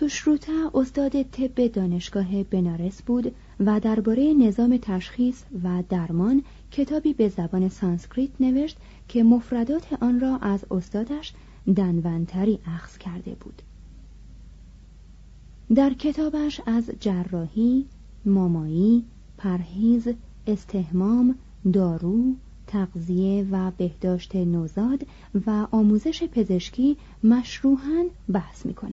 سوشروتا 0.00 0.70
استاد 0.74 1.22
طب 1.22 1.66
دانشگاه 1.66 2.42
بنارس 2.42 3.02
بود 3.02 3.34
و 3.60 3.80
درباره 3.80 4.34
نظام 4.34 4.78
تشخیص 4.82 5.42
و 5.64 5.82
درمان 5.88 6.42
کتابی 6.70 7.12
به 7.12 7.28
زبان 7.28 7.68
سانسکریت 7.68 8.30
نوشت 8.40 8.76
که 9.08 9.22
مفردات 9.22 9.92
آن 10.00 10.20
را 10.20 10.36
از 10.36 10.64
استادش 10.70 11.32
دنونتری 11.76 12.58
اخذ 12.66 12.98
کرده 12.98 13.34
بود 13.40 13.62
در 15.74 15.94
کتابش 15.94 16.60
از 16.66 16.90
جراحی، 17.00 17.86
مامایی، 18.24 19.04
پرهیز، 19.38 20.08
استهمام، 20.46 21.34
دارو، 21.72 22.34
تغذیه 22.66 23.46
و 23.50 23.70
بهداشت 23.76 24.36
نوزاد 24.36 25.06
و 25.46 25.66
آموزش 25.70 26.24
پزشکی 26.24 26.96
مشروحاً 27.24 28.04
بحث 28.32 28.66
می‌کند. 28.66 28.92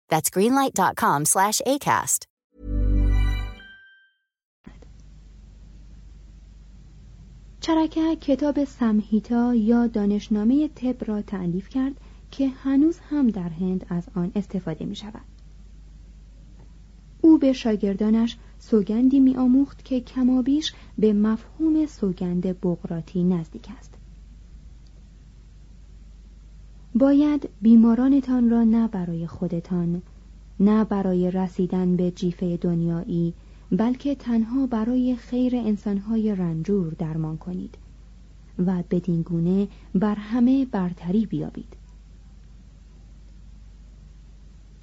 That's 0.11 0.29
greenlight.com 0.29 1.19
slash 1.25 1.61
ACAST. 1.73 2.21
چرکه 7.61 8.15
کتاب 8.15 8.63
سمهیتا 8.63 9.55
یا 9.55 9.87
دانشنامه 9.87 10.67
طب 10.67 11.05
را 11.05 11.21
تعلیف 11.21 11.69
کرد 11.69 11.93
که 12.31 12.47
هنوز 12.47 12.99
هم 13.09 13.27
در 13.27 13.49
هند 13.49 13.85
از 13.89 14.03
آن 14.15 14.31
استفاده 14.35 14.85
می 14.85 14.95
شود. 14.95 15.21
او 17.21 17.37
به 17.37 17.53
شاگردانش 17.53 18.37
سوگندی 18.59 19.19
می 19.19 19.35
آموخت 19.35 19.85
که 19.85 20.01
کمابیش 20.01 20.73
به 20.97 21.13
مفهوم 21.13 21.85
سوگند 21.85 22.61
بغراتی 22.61 23.23
نزدیک 23.23 23.67
است. 23.79 24.00
باید 26.95 27.49
بیمارانتان 27.61 28.49
را 28.49 28.63
نه 28.63 28.87
برای 28.87 29.27
خودتان 29.27 30.01
نه 30.59 30.83
برای 30.83 31.31
رسیدن 31.31 31.95
به 31.95 32.11
جیفه 32.11 32.57
دنیایی 32.57 33.33
بلکه 33.71 34.15
تنها 34.15 34.67
برای 34.67 35.15
خیر 35.15 35.55
انسانهای 35.55 36.35
رنجور 36.35 36.93
درمان 36.93 37.37
کنید 37.37 37.77
و 38.59 38.83
بدین 38.89 39.21
گونه 39.21 39.67
بر 39.95 40.15
همه 40.15 40.65
برتری 40.65 41.25
بیابید. 41.25 41.75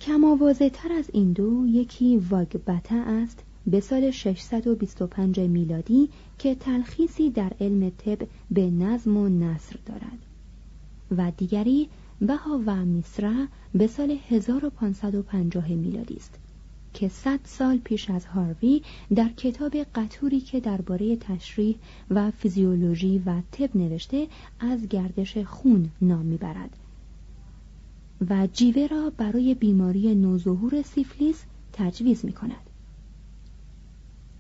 کماوازه 0.00 0.70
تر 0.70 0.92
از 0.92 1.10
این 1.12 1.32
دو 1.32 1.66
یکی 1.66 2.16
واگبته 2.16 2.94
است 2.94 3.42
به 3.66 3.80
سال 3.80 4.10
625 4.10 5.40
میلادی 5.40 6.08
که 6.38 6.54
تلخیصی 6.54 7.30
در 7.30 7.52
علم 7.60 7.90
طب 7.90 8.18
به 8.50 8.70
نظم 8.70 9.16
و 9.16 9.28
نصر 9.28 9.76
دارد 9.86 10.18
و 11.16 11.32
دیگری 11.36 11.88
بها 12.20 12.62
و 12.66 12.84
میسرا 12.84 13.46
به 13.74 13.86
سال 13.86 14.18
1550 14.28 15.68
میلادی 15.68 16.16
است 16.16 16.38
که 16.94 17.08
100 17.08 17.40
سال 17.44 17.78
پیش 17.78 18.10
از 18.10 18.26
هاروی 18.26 18.82
در 19.14 19.28
کتاب 19.28 19.76
قطوری 19.76 20.40
که 20.40 20.60
درباره 20.60 21.16
تشریح 21.16 21.76
و 22.10 22.30
فیزیولوژی 22.30 23.22
و 23.26 23.42
طب 23.50 23.76
نوشته 23.76 24.26
از 24.60 24.88
گردش 24.88 25.38
خون 25.38 25.90
نام 26.02 26.26
می‌برد 26.26 26.76
و 28.30 28.48
جیوه 28.52 28.86
را 28.86 29.12
برای 29.16 29.54
بیماری 29.54 30.14
نوظهور 30.14 30.82
سیفلیس 30.82 31.44
تجویز 31.72 32.24
می 32.24 32.32
کند. 32.32 32.70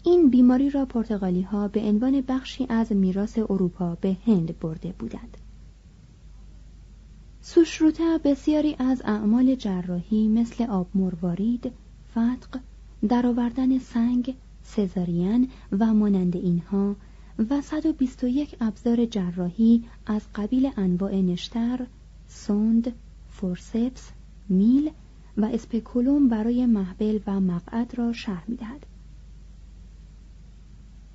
این 0.04 0.30
بیماری 0.30 0.70
را 0.70 0.84
پرتغالی 0.84 1.42
ها 1.42 1.68
به 1.68 1.80
عنوان 1.80 2.20
بخشی 2.20 2.66
از 2.68 2.92
میراث 2.92 3.38
اروپا 3.38 3.98
به 4.00 4.16
هند 4.26 4.58
برده 4.58 4.94
بودند. 4.98 5.36
سوشروتا 7.40 8.18
بسیاری 8.24 8.76
از 8.78 9.02
اعمال 9.04 9.54
جراحی 9.54 10.28
مثل 10.28 10.64
آب 10.64 10.88
مروارید، 10.94 11.72
فتق، 12.10 12.60
درآوردن 13.08 13.78
سنگ، 13.78 14.34
سزارین 14.62 15.48
و 15.78 15.94
مانند 15.94 16.36
اینها 16.36 16.96
و 17.50 17.60
121 17.60 18.56
ابزار 18.60 19.04
جراحی 19.04 19.84
از 20.06 20.22
قبیل 20.34 20.70
انواع 20.76 21.14
نشتر، 21.14 21.86
سوند، 22.28 22.92
فورسپس، 23.28 24.10
میل 24.48 24.90
و 25.36 25.44
اسپکولوم 25.44 26.28
برای 26.28 26.66
محبل 26.66 27.18
و 27.26 27.40
مقعد 27.40 27.94
را 27.98 28.12
شرح 28.12 28.44
می‌دهد. 28.48 28.86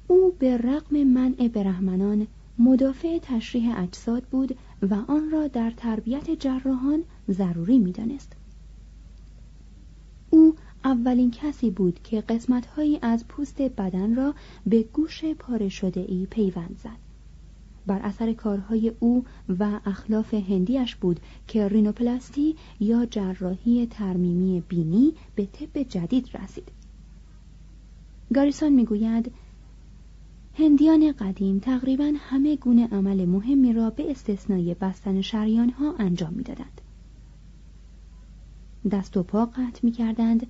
او 0.07 0.33
به 0.39 0.57
رغم 0.57 1.03
منع 1.03 1.47
برهمنان 1.47 2.27
مدافع 2.59 3.19
تشریح 3.21 3.79
اجساد 3.79 4.23
بود 4.23 4.57
و 4.89 4.93
آن 5.07 5.29
را 5.31 5.47
در 5.47 5.71
تربیت 5.71 6.31
جراحان 6.31 7.03
ضروری 7.29 7.79
می‌دانست. 7.79 8.33
او 10.29 10.55
اولین 10.83 11.31
کسی 11.31 11.71
بود 11.71 11.99
که 12.03 12.21
قسمتهایی 12.21 12.99
از 13.01 13.27
پوست 13.27 13.61
بدن 13.61 14.15
را 14.15 14.33
به 14.65 14.83
گوش 14.83 15.25
پاره 15.25 15.69
شده 15.69 16.05
ای 16.07 16.27
پیوند 16.29 16.79
زد. 16.83 17.03
بر 17.87 17.99
اثر 17.99 18.33
کارهای 18.33 18.91
او 18.99 19.25
و 19.59 19.79
اخلاف 19.85 20.33
هندیش 20.33 20.95
بود 20.95 21.19
که 21.47 21.67
رینوپلاستی 21.67 22.55
یا 22.79 23.05
جراحی 23.05 23.87
ترمیمی 23.87 24.63
بینی 24.67 25.13
به 25.35 25.45
طب 25.45 25.83
جدید 25.83 26.37
رسید. 26.37 26.71
گاریسون 28.33 28.73
می‌گوید 28.73 29.31
هندیان 30.55 31.11
قدیم 31.11 31.59
تقریبا 31.59 32.13
همه 32.17 32.55
گونه 32.55 32.87
عمل 32.87 33.25
مهمی 33.25 33.73
را 33.73 33.89
به 33.89 34.11
استثنای 34.11 34.73
بستن 34.73 35.21
شریان 35.21 35.69
ها 35.69 35.95
انجام 35.99 36.33
می‌دادند. 36.33 36.81
دست 38.91 39.17
و 39.17 39.23
پا 39.23 39.45
قطع 39.45 39.79
می 39.83 39.91
کردند، 39.91 40.47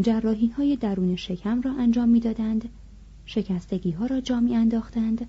جراحی 0.00 0.48
های 0.48 0.76
درون 0.76 1.16
شکم 1.16 1.60
را 1.60 1.72
انجام 1.72 2.08
می‌دادند، 2.08 2.68
شکستگی 3.26 3.90
ها 3.90 4.06
را 4.06 4.20
جا 4.20 4.40
می 4.40 4.56
انداختند، 4.56 5.26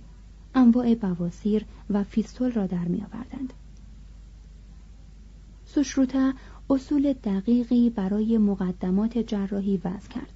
انواع 0.56 0.96
بواسیر 0.96 1.66
و 1.90 2.04
فیستول 2.04 2.52
را 2.52 2.68
در 2.68 2.88
می 2.88 3.02
آوردند. 3.02 3.54
سوشروتا 5.66 6.34
اصول 6.70 7.14
دقیقی 7.14 7.90
برای 7.90 8.38
مقدمات 8.38 9.18
جراحی 9.18 9.78
وضع 9.78 10.10
کرد. 10.10 10.34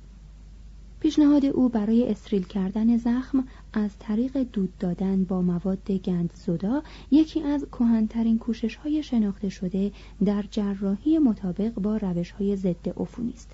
پیشنهاد 1.01 1.45
او 1.45 1.69
برای 1.69 2.09
استریل 2.09 2.43
کردن 2.43 2.97
زخم 2.97 3.47
از 3.73 3.91
طریق 3.99 4.37
دود 4.37 4.77
دادن 4.79 5.23
با 5.23 5.41
مواد 5.41 5.91
گند 5.91 6.33
زدا 6.33 6.83
یکی 7.11 7.41
از 7.41 7.65
کهنترین 7.71 8.39
کوشش 8.39 8.75
های 8.75 9.03
شناخته 9.03 9.49
شده 9.49 9.91
در 10.25 10.45
جراحی 10.51 11.19
مطابق 11.19 11.73
با 11.73 11.97
روش 11.97 12.31
های 12.31 12.55
ضد 12.55 12.89
عفونی 12.97 13.33
است. 13.33 13.51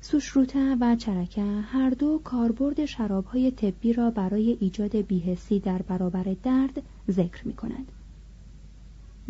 سوشروته 0.00 0.76
و 0.80 0.96
چرکه 0.96 1.42
هر 1.42 1.90
دو 1.90 2.20
کاربرد 2.24 2.84
شرابهای 2.84 3.50
طبی 3.50 3.92
را 3.92 4.10
برای 4.10 4.56
ایجاد 4.60 4.96
بیهسی 4.96 5.60
در 5.60 5.82
برابر 5.82 6.36
درد 6.42 6.82
ذکر 7.10 7.48
می. 7.48 7.54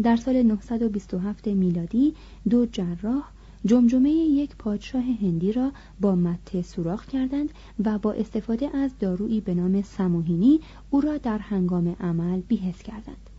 در 0.03 0.17
سال 0.17 0.43
927 0.43 1.49
میلادی 1.49 2.15
دو 2.49 2.67
جراح 2.67 3.31
جمجمه 3.65 4.11
یک 4.11 4.57
پادشاه 4.57 5.03
هندی 5.03 5.53
را 5.53 5.73
با 6.01 6.15
مته 6.15 6.63
سوراخ 6.63 7.07
کردند 7.07 7.51
و 7.85 7.99
با 7.99 8.13
استفاده 8.13 8.77
از 8.77 8.99
دارویی 8.99 9.41
به 9.41 9.55
نام 9.55 9.83
سموهینی 9.83 10.61
او 10.91 11.01
را 11.01 11.19
در 11.19 11.39
هنگام 11.39 11.97
عمل 12.01 12.41
بیهس 12.41 12.83
کردند. 12.83 13.31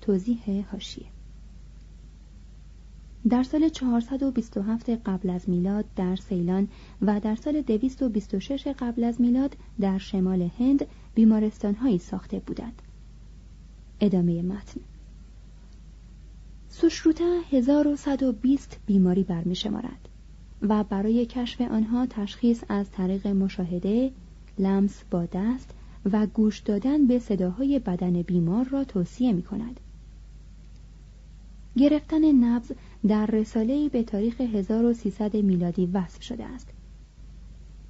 توضیح 0.00 0.64
هاشیه 0.72 1.06
در 3.28 3.42
سال 3.42 3.68
427 3.68 4.90
قبل 4.90 5.30
از 5.30 5.48
میلاد 5.48 5.84
در 5.96 6.16
سیلان 6.16 6.68
و 7.02 7.20
در 7.20 7.34
سال 7.34 7.62
226 7.62 8.66
قبل 8.78 9.04
از 9.04 9.20
میلاد 9.20 9.56
در 9.80 9.98
شمال 9.98 10.50
هند 10.58 10.86
بیمارستانهایی 11.14 11.98
ساخته 11.98 12.38
بودند. 12.38 12.82
ادامه 14.00 14.42
متن 14.42 14.80
سوشروتا 16.80 17.40
1120 17.50 18.80
بیماری 18.86 19.22
برمی 19.22 19.54
شمارد 19.54 20.08
و 20.62 20.84
برای 20.84 21.26
کشف 21.26 21.60
آنها 21.60 22.06
تشخیص 22.06 22.64
از 22.68 22.90
طریق 22.90 23.26
مشاهده، 23.26 24.12
لمس 24.58 25.04
با 25.10 25.26
دست 25.32 25.70
و 26.12 26.26
گوش 26.26 26.58
دادن 26.58 27.06
به 27.06 27.18
صداهای 27.18 27.78
بدن 27.78 28.22
بیمار 28.22 28.64
را 28.64 28.84
توصیه 28.84 29.32
می 29.32 29.42
کند. 29.42 29.80
گرفتن 31.76 32.32
نبز 32.32 32.72
در 33.08 33.26
رساله‌ای 33.26 33.88
به 33.88 34.02
تاریخ 34.02 34.40
1300 34.40 35.36
میلادی 35.36 35.86
وصف 35.86 36.22
شده 36.22 36.44
است. 36.44 36.68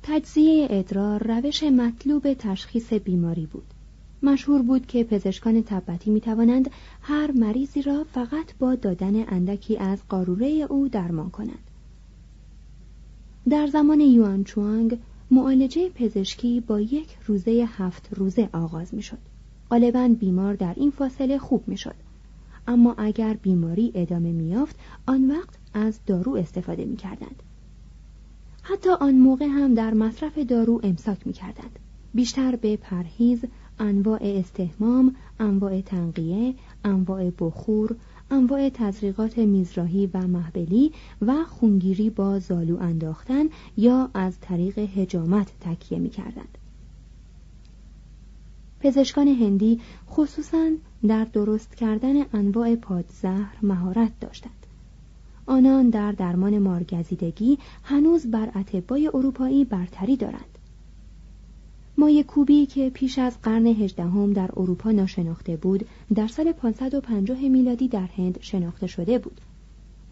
تجزیه 0.02 0.67
ادرار 0.70 1.23
روش 1.23 1.62
مطلوب 1.62 2.34
تشخیص 2.34 2.93
بیماری 2.93 3.46
بود. 3.46 3.75
مشهور 4.23 4.62
بود 4.62 4.87
که 4.87 5.05
پزشکان 5.05 5.62
تبتی 5.62 6.11
می 6.11 6.20
توانند 6.20 6.70
هر 7.03 7.31
مریضی 7.31 7.82
را 7.82 8.05
فقط 8.05 8.55
با 8.59 8.75
دادن 8.75 9.29
اندکی 9.29 9.76
از 9.76 9.99
قاروره 10.09 10.49
او 10.49 10.88
درمان 10.88 11.31
کنند. 11.31 11.70
در 13.49 13.67
زمان 13.67 14.00
یوان 14.00 14.44
چوانگ 14.44 14.99
معالجه 15.31 15.88
پزشکی 15.88 16.61
با 16.61 16.81
یک 16.81 17.17
روزه 17.26 17.69
هفت 17.69 18.09
روزه 18.12 18.49
آغاز 18.53 18.94
می 18.94 19.03
شد. 19.03 19.19
غالبا 19.70 20.09
بیمار 20.20 20.55
در 20.55 20.75
این 20.76 20.91
فاصله 20.91 21.38
خوب 21.38 21.69
می 21.69 21.76
شد. 21.76 21.94
اما 22.67 22.94
اگر 22.99 23.35
بیماری 23.35 23.93
ادامه 23.94 24.32
میافت 24.32 24.76
آن 25.06 25.31
وقت 25.31 25.59
از 25.75 26.00
دارو 26.06 26.35
استفاده 26.35 26.85
می 26.85 26.97
کردند. 26.97 27.43
حتی 28.62 28.91
آن 28.91 29.15
موقع 29.15 29.47
هم 29.47 29.75
در 29.75 29.94
مصرف 29.94 30.38
دارو 30.38 30.81
امساک 30.82 31.26
می 31.26 31.32
کردند. 31.32 31.79
بیشتر 32.15 32.56
به 32.56 32.76
پرهیز 32.76 33.44
انواع 33.79 34.19
استهمام، 34.23 35.17
انواع 35.41 35.81
تنقیه، 35.81 36.55
انواع 36.85 37.31
بخور، 37.39 37.97
انواع 38.31 38.69
تزریقات 38.69 39.39
میزراهی 39.39 40.11
و 40.15 40.27
محبلی 40.27 40.93
و 41.23 41.45
خونگیری 41.45 42.11
با 42.11 42.39
زالو 42.39 42.77
انداختن 42.81 43.45
یا 43.77 44.11
از 44.15 44.41
طریق 44.41 44.79
هجامت 44.79 45.53
تکیه 45.61 45.99
می 45.99 46.11
کردند. 46.11 46.59
پزشکان 48.81 49.29
هندی 49.29 49.81
خصوصا 50.11 50.71
در 51.09 51.25
درست 51.25 51.75
کردن 51.75 52.15
انواع 52.33 52.77
پادزهر 52.77 53.57
مهارت 53.63 54.13
داشتند. 54.21 54.53
آنان 55.47 55.91
در 55.91 56.13
درمان 56.13 56.59
مارگزیدگی 56.59 57.59
هنوز 57.83 58.27
بر 58.27 58.51
اطبای 58.55 59.11
اروپایی 59.15 59.65
برتری 59.65 60.17
دارند. 60.17 60.57
مایه 61.99 62.23
کوبی 62.23 62.67
که 62.67 62.91
پیش 62.91 63.19
از 63.19 63.41
قرن 63.43 63.67
هجدهم 63.67 64.33
در 64.33 64.50
اروپا 64.56 64.91
ناشناخته 64.91 65.56
بود 65.56 65.87
در 66.15 66.27
سال 66.27 66.53
550 66.53 67.41
میلادی 67.41 67.89
در 67.89 68.09
هند 68.17 68.39
شناخته 68.41 68.87
شده 68.87 69.19
بود. 69.19 69.41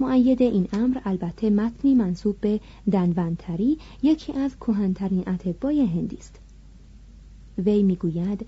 معید 0.00 0.42
این 0.42 0.68
امر 0.72 0.98
البته 1.04 1.50
متنی 1.50 1.94
منصوب 1.94 2.36
به 2.40 2.60
دنونتری 2.92 3.78
یکی 4.02 4.32
از 4.32 4.56
کهنترین 4.56 5.24
اطبای 5.26 5.84
هندی 5.84 6.16
است. 6.16 6.40
وی 7.58 7.82
می‌گوید 7.82 8.46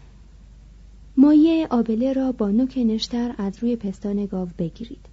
مایه 1.17 1.67
آبله 1.71 2.12
را 2.12 2.33
با 2.33 2.51
نوک 2.51 2.79
نشتر 2.79 3.35
از 3.39 3.62
روی 3.62 3.77
پستان 3.77 4.27
گاو 4.27 4.49
بگیرید 4.59 5.07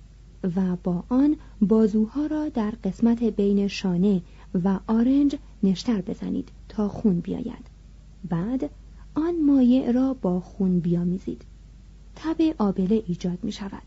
و 0.56 0.76
با 0.84 1.04
آن 1.10 1.36
بازوها 1.62 2.26
را 2.26 2.50
در 2.50 2.74
قسمت 2.84 3.24
بین 3.24 3.68
شانه 3.68 4.22
و 4.64 4.80
آرنج 4.88 5.36
نشتر 5.64 6.02
بزنید 6.02 6.50
تا 6.70 6.88
خون 6.88 7.20
بیاید. 7.20 7.75
بعد 8.30 8.70
آن 9.16 9.42
مایع 9.42 9.92
را 9.92 10.14
با 10.14 10.40
خون 10.40 10.80
بیامیزید. 10.80 11.42
تب 12.16 12.38
آبله 12.60 13.04
ایجاد 13.08 13.40
می 13.44 13.52
شود. 13.52 13.84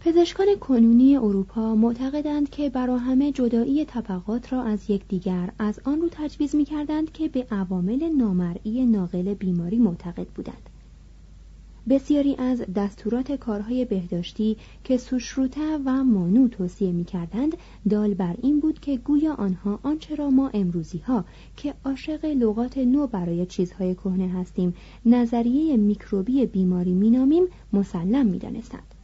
پزشکان 0.00 0.46
کنونی 0.60 1.16
اروپا 1.16 1.74
معتقدند 1.74 2.50
که 2.50 2.70
برا 2.70 2.98
همه 2.98 3.32
جدایی 3.32 3.84
طبقات 3.84 4.52
را 4.52 4.62
از 4.62 4.90
یکدیگر 4.90 5.52
از 5.58 5.80
آن 5.84 6.00
رو 6.00 6.08
تجویز 6.10 6.54
می 6.54 6.64
کردند 6.64 7.12
که 7.12 7.28
به 7.28 7.46
عوامل 7.50 8.08
نامرئی 8.08 8.86
ناقل 8.86 9.34
بیماری 9.34 9.78
معتقد 9.78 10.26
بودند. 10.26 10.69
بسیاری 11.88 12.36
از 12.38 12.62
دستورات 12.76 13.32
کارهای 13.32 13.84
بهداشتی 13.84 14.56
که 14.84 14.96
سوشروته 14.96 15.78
و 15.84 16.04
مانو 16.04 16.48
توصیه 16.48 16.92
می 16.92 17.04
کردند 17.04 17.56
دال 17.90 18.14
بر 18.14 18.36
این 18.42 18.60
بود 18.60 18.80
که 18.80 18.96
گویا 18.96 19.34
آنها 19.34 19.78
آنچه 19.82 20.14
را 20.14 20.30
ما 20.30 20.50
امروزی 20.54 20.98
ها 20.98 21.24
که 21.56 21.74
عاشق 21.84 22.24
لغات 22.24 22.78
نو 22.78 23.06
برای 23.06 23.46
چیزهای 23.46 23.94
کهنه 23.94 24.28
هستیم 24.28 24.74
نظریه 25.06 25.76
میکروبی 25.76 26.46
بیماری 26.46 26.92
مینامیم 26.94 27.44
مسلم 27.72 28.26
می 28.26 28.38
دانستند. 28.38 28.94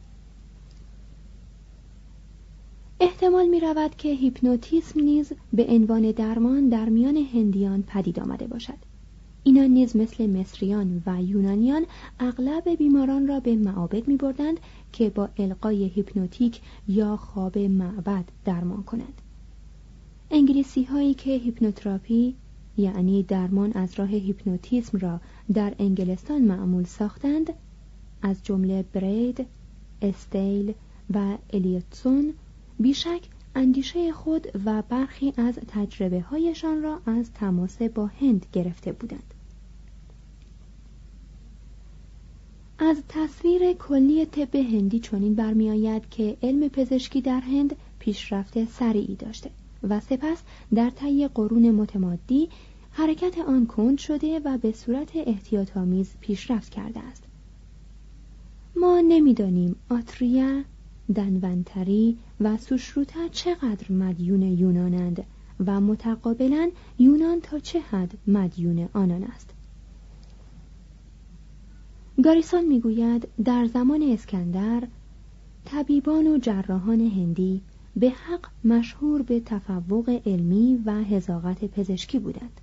احتمال 2.99 3.47
می 3.47 3.59
رود 3.59 3.95
که 3.95 4.09
هیپنوتیسم 4.09 4.99
نیز 4.99 5.31
به 5.53 5.65
عنوان 5.69 6.11
درمان 6.11 6.69
در 6.69 6.89
میان 6.89 7.17
هندیان 7.17 7.83
پدید 7.83 8.19
آمده 8.19 8.47
باشد. 8.47 8.96
اینان 9.47 9.69
نیز 9.69 9.95
مثل 9.95 10.29
مصریان 10.29 11.03
و 11.05 11.23
یونانیان 11.23 11.85
اغلب 12.19 12.69
بیماران 12.69 13.27
را 13.27 13.39
به 13.39 13.55
معابد 13.55 14.07
می 14.07 14.17
بردند 14.17 14.59
که 14.91 15.09
با 15.09 15.29
القای 15.37 15.83
هیپنوتیک 15.83 16.61
یا 16.87 17.17
خواب 17.17 17.57
معبد 17.57 18.25
درمان 18.45 18.83
کنند. 18.83 19.21
انگلیسی 20.31 20.83
هایی 20.83 21.13
که 21.13 21.31
هیپنوتراپی 21.31 22.35
یعنی 22.77 23.23
درمان 23.23 23.71
از 23.73 23.99
راه 23.99 24.09
هیپنوتیسم 24.09 24.97
را 24.97 25.21
در 25.53 25.73
انگلستان 25.79 26.41
معمول 26.41 26.83
ساختند 26.83 27.53
از 28.21 28.43
جمله 28.43 28.85
برید، 28.93 29.45
استیل 30.01 30.73
و 31.13 31.37
الیوتسون 31.53 32.33
بیشک 32.79 33.21
اندیشه 33.55 34.11
خود 34.11 34.47
و 34.65 34.83
برخی 34.89 35.33
از 35.37 35.59
تجربه 35.67 36.21
هایشان 36.21 36.83
را 36.83 37.01
از 37.05 37.31
تماس 37.31 37.81
با 37.81 38.05
هند 38.05 38.45
گرفته 38.53 38.91
بودند. 38.91 39.33
از 42.87 43.03
تصویر 43.09 43.73
کلی 43.73 44.25
طب 44.25 44.55
هندی 44.55 44.99
چنین 44.99 45.35
برمیآید 45.35 46.09
که 46.09 46.37
علم 46.43 46.67
پزشکی 46.67 47.21
در 47.21 47.39
هند 47.39 47.75
پیشرفت 47.99 48.65
سریعی 48.65 49.15
داشته 49.15 49.49
و 49.83 49.99
سپس 49.99 50.43
در 50.75 50.89
طی 50.89 51.27
قرون 51.27 51.71
متمادی 51.71 52.49
حرکت 52.91 53.37
آن 53.37 53.65
کند 53.65 53.97
شده 53.97 54.39
و 54.39 54.57
به 54.57 54.71
صورت 54.71 55.11
احتیاطآمیز 55.15 56.15
پیشرفت 56.21 56.71
کرده 56.71 56.99
است. 56.99 57.23
ما 58.75 59.01
نمی‌دانیم 59.01 59.75
آتریا 59.89 60.63
دنونتری 61.15 62.17
و 62.41 62.57
سوشروتا 62.57 63.27
چقدر 63.31 63.91
مدیون 63.91 64.41
یونانند 64.41 65.23
و 65.65 65.81
متقابلا 65.81 66.71
یونان 66.99 67.41
تا 67.41 67.59
چه 67.59 67.79
حد 67.79 68.17
مدیون 68.27 68.89
آنان 68.93 69.23
است. 69.23 69.56
گاریسون 72.23 72.65
می‌گوید 72.65 73.27
در 73.45 73.65
زمان 73.65 74.01
اسکندر 74.01 74.87
طبیبان 75.65 76.27
و 76.27 76.37
جراحان 76.37 77.01
هندی 77.01 77.61
به 77.95 78.09
حق 78.09 78.47
مشهور 78.63 79.21
به 79.21 79.39
تفوق 79.39 80.21
علمی 80.25 80.81
و 80.85 80.91
هزاقت 80.91 81.65
پزشکی 81.65 82.19
بودند 82.19 82.61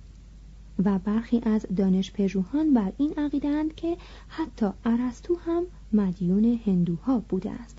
و 0.83 0.99
برخی 0.99 1.41
از 1.43 1.65
دانش 1.77 2.11
پژوهان 2.11 2.73
بر 2.73 2.91
این 2.97 3.13
عقیدند 3.17 3.75
که 3.75 3.97
حتی 4.27 4.69
ارسطو 4.85 5.35
هم 5.35 5.63
مدیون 5.93 6.59
هندوها 6.65 7.19
بوده 7.29 7.51
است. 7.51 7.77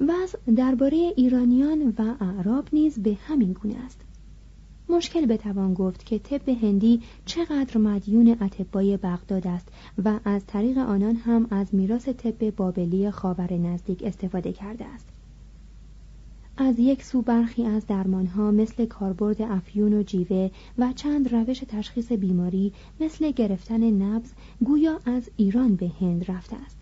وضع 0.00 0.38
درباره 0.56 1.12
ایرانیان 1.16 1.94
و 1.98 2.14
اعراب 2.20 2.68
نیز 2.72 2.98
به 2.98 3.18
همین 3.26 3.52
گونه 3.52 3.76
است. 3.84 4.00
مشکل 4.90 5.26
بتوان 5.26 5.74
گفت 5.74 6.06
که 6.06 6.18
طب 6.18 6.48
هندی 6.48 7.00
چقدر 7.24 7.78
مدیون 7.78 8.36
اطبای 8.40 8.96
بغداد 8.96 9.46
است 9.46 9.68
و 10.04 10.20
از 10.24 10.46
طریق 10.46 10.78
آنان 10.78 11.16
هم 11.16 11.46
از 11.50 11.74
میراث 11.74 12.08
طب 12.08 12.50
بابلی 12.50 13.10
خاور 13.10 13.52
نزدیک 13.52 14.02
استفاده 14.02 14.52
کرده 14.52 14.84
است. 14.84 15.08
از 16.56 16.78
یک 16.78 17.02
سو 17.02 17.22
برخی 17.22 17.64
از 17.64 17.86
درمانها 17.86 18.50
مثل 18.50 18.86
کاربرد 18.86 19.42
افیون 19.42 19.92
و 19.92 20.02
جیوه 20.02 20.50
و 20.78 20.92
چند 20.92 21.34
روش 21.34 21.58
تشخیص 21.68 22.12
بیماری 22.12 22.72
مثل 23.00 23.30
گرفتن 23.30 23.90
نبز 23.90 24.32
گویا 24.64 25.00
از 25.06 25.30
ایران 25.36 25.76
به 25.76 25.90
هند 26.00 26.30
رفته 26.30 26.56
است. 26.56 26.79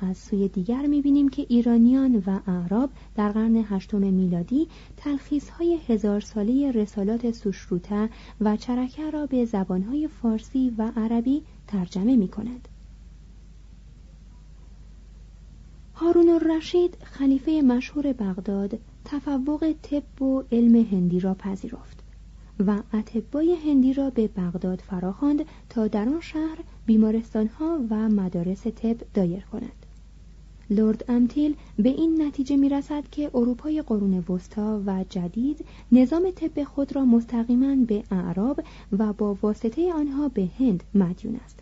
از 0.00 0.18
سوی 0.18 0.48
دیگر 0.48 0.86
می‌بینیم 0.86 1.28
که 1.28 1.46
ایرانیان 1.48 2.22
و 2.26 2.40
اعراب 2.46 2.90
در 3.14 3.32
قرن 3.32 3.64
هشتم 3.68 3.98
میلادی 3.98 4.68
تلخیص 4.96 5.50
های 5.50 5.78
هزار 5.88 6.20
ساله 6.20 6.72
رسالات 6.72 7.30
سوشروته 7.30 8.10
و 8.40 8.56
چرکه 8.56 9.10
را 9.10 9.26
به 9.26 9.44
زبانهای 9.44 10.08
فارسی 10.08 10.74
و 10.78 10.92
عربی 10.96 11.42
ترجمه 11.66 12.16
می 12.16 12.28
کند. 12.28 12.68
هارون 15.94 16.28
الرشید 16.28 16.96
خلیفه 17.02 17.62
مشهور 17.62 18.12
بغداد 18.12 18.78
تفوق 19.04 19.74
طب 19.82 20.22
و 20.22 20.42
علم 20.52 20.76
هندی 20.76 21.20
را 21.20 21.34
پذیرفت 21.34 21.98
و 22.66 22.82
اطبای 22.92 23.54
هندی 23.54 23.92
را 23.92 24.10
به 24.10 24.28
بغداد 24.28 24.80
فراخواند 24.80 25.44
تا 25.68 25.88
در 25.88 26.08
آن 26.08 26.20
شهر 26.20 26.58
بیمارستانها 26.88 27.80
و 27.90 28.08
مدارس 28.08 28.66
طب 28.66 28.96
دایر 29.14 29.44
کند. 29.52 29.86
لرد 30.70 31.04
امتیل 31.08 31.54
به 31.78 31.88
این 31.88 32.22
نتیجه 32.22 32.56
می 32.56 32.68
رسد 32.68 33.04
که 33.10 33.30
اروپای 33.34 33.82
قرون 33.82 34.24
وسطا 34.28 34.82
و 34.86 35.04
جدید 35.10 35.64
نظام 35.92 36.30
طب 36.30 36.64
خود 36.64 36.96
را 36.96 37.04
مستقیما 37.04 37.76
به 37.86 38.02
اعراب 38.10 38.60
و 38.98 39.12
با 39.12 39.38
واسطه 39.42 39.92
آنها 39.92 40.28
به 40.28 40.48
هند 40.58 40.84
مدیون 40.94 41.36
است. 41.44 41.58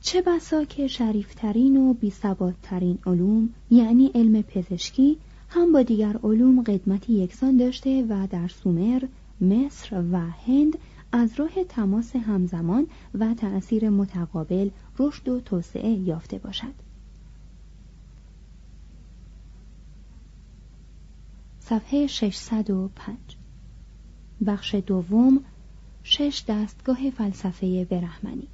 چه 0.00 0.22
بسا 0.22 0.64
که 0.64 0.86
شریفترین 0.86 1.76
و 1.76 1.94
بیثباتترین 1.94 2.98
علوم 3.06 3.48
یعنی 3.70 4.10
علم 4.14 4.42
پزشکی 4.42 5.16
هم 5.48 5.72
با 5.72 5.82
دیگر 5.82 6.16
علوم 6.24 6.62
قدمتی 6.62 7.12
یکسان 7.12 7.56
داشته 7.56 8.06
و 8.08 8.26
در 8.30 8.48
سومر، 8.48 9.02
مصر 9.40 10.02
و 10.12 10.20
هند 10.46 10.78
از 11.12 11.40
راه 11.40 11.64
تماس 11.68 12.16
همزمان 12.16 12.86
و 13.14 13.34
تأثیر 13.34 13.90
متقابل 13.90 14.70
رشد 14.98 15.28
و 15.28 15.40
توسعه 15.40 15.90
یافته 15.90 16.38
باشد. 16.38 16.74
صفحه 21.60 22.06
605 22.06 23.16
بخش 24.46 24.74
دوم 24.74 25.44
شش 26.02 26.44
دستگاه 26.48 27.10
فلسفه 27.10 27.84
برهمنی 27.84 28.48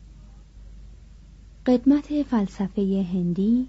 قدمت 1.67 2.23
فلسفه 2.23 3.07
هندی 3.13 3.69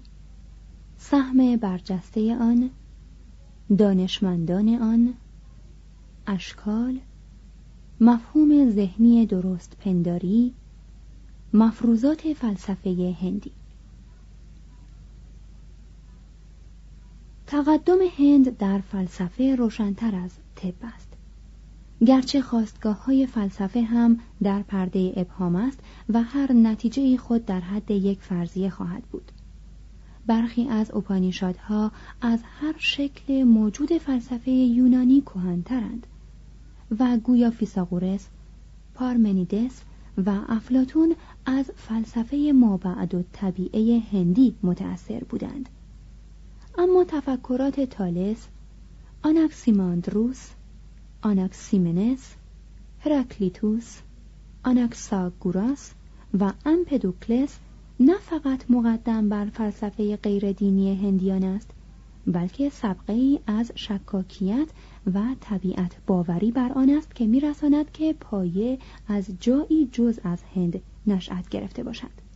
سهم 0.98 1.56
برجسته 1.56 2.36
آن 2.36 2.70
دانشمندان 3.78 4.68
آن 4.68 5.14
اشکال 6.26 7.00
مفهوم 8.00 8.70
ذهنی 8.70 9.26
درست 9.26 9.76
پنداری 9.80 10.54
مفروضات 11.52 12.32
فلسفه 12.32 13.16
هندی. 13.20 13.50
تقدم 17.46 17.98
هند 18.18 18.56
در 18.56 18.78
فلسفه 18.78 19.56
روشنتر 19.56 20.14
از 20.14 20.30
طب 20.56 20.74
است. 20.82 21.08
گرچه 22.06 22.40
خواستگاه 22.40 23.04
های 23.04 23.26
فلسفه 23.26 23.82
هم 23.82 24.18
در 24.42 24.62
پرده 24.62 25.12
ابهام 25.16 25.56
است 25.56 25.80
و 26.08 26.22
هر 26.22 26.52
نتیجه 26.52 27.16
خود 27.16 27.46
در 27.46 27.60
حد 27.60 27.90
یک 27.90 28.20
فرضیه 28.20 28.70
خواهد 28.70 29.02
بود. 29.02 29.32
برخی 30.26 30.68
از 30.68 30.90
اپانیشادها 30.94 31.92
از 32.20 32.40
هر 32.60 32.74
شکل 32.78 33.42
موجود 33.42 33.98
فلسفه 33.98 34.50
یونانی 34.50 35.20
کهنترند. 35.20 36.06
و 37.00 37.18
گویا 37.24 37.50
فیساغورس 37.50 38.28
پارمنیدس 38.94 39.82
و 40.26 40.40
افلاتون 40.48 41.16
از 41.46 41.70
فلسفه 41.76 42.52
مابعدالطبیعه 42.54 44.02
هندی 44.12 44.56
متأثر 44.62 45.24
بودند. 45.24 45.68
اما 46.78 47.04
تفکرات 47.04 47.80
تالس 47.80 48.48
آناکسیماندروس 49.22 50.50
آناکسیمنس 51.22 52.34
هراکلیتوس 53.00 53.98
آناکساگوراس 54.64 55.92
و 56.40 56.52
امپدوکلس 56.66 57.58
نه 58.00 58.18
فقط 58.18 58.70
مقدم 58.70 59.28
بر 59.28 59.46
فلسفه 59.46 60.16
غیر 60.16 60.52
دینی 60.52 60.94
هندیان 60.94 61.44
است 61.44 61.70
بلکه 62.26 62.68
سبقه 62.68 63.12
ای 63.12 63.40
از 63.46 63.72
شکاکیت 63.74 64.68
و 65.14 65.34
طبیعت 65.40 65.96
باوری 66.06 66.50
بر 66.50 66.72
آن 66.72 66.90
است 66.90 67.14
که 67.14 67.26
میرساند 67.26 67.92
که 67.92 68.12
پایه 68.20 68.78
از 69.08 69.26
جایی 69.40 69.88
جز 69.92 70.18
از 70.24 70.42
هند 70.54 70.80
نشأت 71.06 71.48
گرفته 71.48 71.82
باشد. 71.82 72.28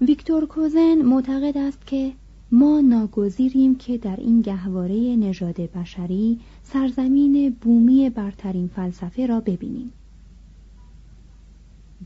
ویکتور 0.00 0.46
کوزن 0.46 1.02
معتقد 1.02 1.58
است 1.58 1.86
که 1.86 2.12
ما 2.52 2.80
ناگزیریم 2.80 3.76
که 3.76 3.98
در 3.98 4.16
این 4.16 4.40
گهواره 4.40 5.16
نژاد 5.16 5.60
بشری 5.60 6.40
سرزمین 6.62 7.56
بومی 7.60 8.10
برترین 8.10 8.68
فلسفه 8.68 9.26
را 9.26 9.40
ببینیم. 9.40 9.92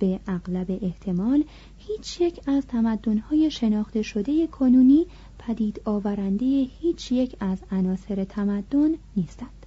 به 0.02 0.20
اغلب 0.26 0.78
احتمال 0.82 1.44
هیچ 1.78 2.20
یک 2.20 2.40
از 2.46 2.66
تمدن‌های 2.66 3.50
شناخته 3.50 4.02
شده 4.02 4.46
کنونی 4.46 5.06
پدید 5.38 5.80
آورنده 5.84 6.46
هیچ 6.80 7.12
یک 7.12 7.36
از 7.40 7.58
عناصر 7.70 8.24
تمدن 8.24 8.90
نیستند. 9.16 9.66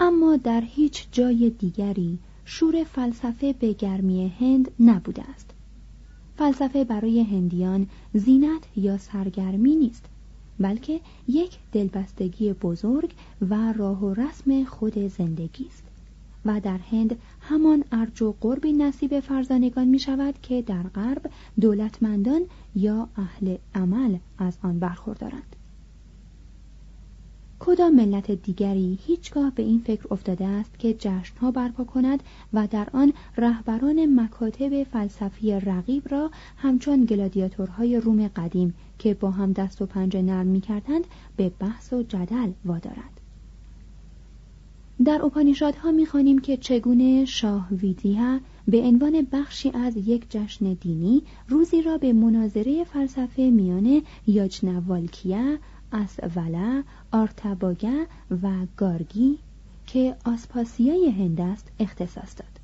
اما 0.00 0.36
در 0.36 0.60
هیچ 0.60 1.08
جای 1.12 1.50
دیگری 1.50 2.18
شور 2.44 2.84
فلسفه 2.84 3.52
به 3.52 3.72
گرمی 3.72 4.32
هند 4.40 4.70
نبوده 4.80 5.22
است. 5.22 5.50
فلسفه 6.36 6.84
برای 6.84 7.20
هندیان 7.20 7.86
زینت 8.14 8.62
یا 8.76 8.98
سرگرمی 8.98 9.76
نیست 9.76 10.04
بلکه 10.60 11.00
یک 11.28 11.58
دلبستگی 11.72 12.52
بزرگ 12.52 13.10
و 13.50 13.72
راه 13.72 14.04
و 14.04 14.14
رسم 14.14 14.64
خود 14.64 14.98
زندگی 15.08 15.66
است. 15.66 15.87
و 16.44 16.60
در 16.60 16.78
هند 16.78 17.16
همان 17.40 17.84
ارج 17.92 18.22
و 18.22 18.34
قربی 18.40 18.72
نصیب 18.72 19.20
فرزانگان 19.20 19.88
می 19.88 19.98
شود 19.98 20.34
که 20.42 20.62
در 20.62 20.82
غرب 20.82 21.30
دولتمندان 21.60 22.42
یا 22.74 23.08
اهل 23.16 23.56
عمل 23.74 24.16
از 24.38 24.58
آن 24.62 24.78
برخوردارند. 24.78 25.56
کدام 27.60 27.94
ملت 27.94 28.30
دیگری 28.30 28.98
هیچگاه 29.06 29.52
به 29.54 29.62
این 29.62 29.80
فکر 29.80 30.06
افتاده 30.10 30.46
است 30.46 30.78
که 30.78 30.94
جشنها 30.94 31.50
برپا 31.50 31.84
کند 31.84 32.22
و 32.52 32.66
در 32.66 32.88
آن 32.92 33.12
رهبران 33.36 34.20
مکاتب 34.20 34.82
فلسفی 34.82 35.52
رقیب 35.52 36.02
را 36.10 36.30
همچون 36.56 37.04
گلادیاتورهای 37.04 38.00
روم 38.00 38.28
قدیم 38.28 38.74
که 38.98 39.14
با 39.14 39.30
هم 39.30 39.52
دست 39.52 39.82
و 39.82 39.86
پنجه 39.86 40.22
نرم 40.22 40.46
می‌کردند 40.46 41.04
به 41.36 41.52
بحث 41.60 41.92
و 41.92 42.02
جدل 42.02 42.50
وادارد 42.64 43.17
در 45.04 45.24
اپانیشادها 45.24 45.90
می‌خوانیم 45.90 46.38
که 46.38 46.56
چگونه 46.56 47.24
شاه 47.24 47.68
ویدیه 47.72 48.40
به 48.68 48.80
عنوان 48.80 49.26
بخشی 49.32 49.70
از 49.70 49.96
یک 49.96 50.30
جشن 50.30 50.72
دینی 50.72 51.22
روزی 51.48 51.82
را 51.82 51.98
به 51.98 52.12
مناظره 52.12 52.84
فلسفه 52.84 53.42
میان 53.42 54.02
یاجنوالکیه 54.26 55.58
اسوله 55.92 56.84
آرتباگه 57.12 58.06
و 58.42 58.50
گارگی 58.76 59.38
که 59.86 60.16
آسپاسیای 60.24 61.10
هند 61.10 61.40
است 61.40 61.72
اختصاص 61.80 62.36
داد. 62.36 62.60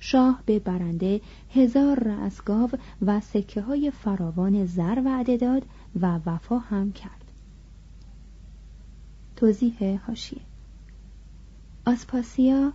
شاه 0.00 0.42
به 0.46 0.58
برنده 0.58 1.20
هزار 1.54 1.98
رأس 1.98 2.42
گاو 2.42 2.70
و 3.02 3.20
سکه 3.20 3.60
های 3.60 3.90
فراوان 3.90 4.66
زر 4.66 5.02
وعده 5.04 5.36
داد 5.36 5.62
و 6.00 6.20
وفا 6.26 6.58
هم 6.58 6.92
کرد. 6.92 7.24
توضیح 9.36 10.00
هاشیه 10.06 10.40
آسپاسیا 11.86 12.72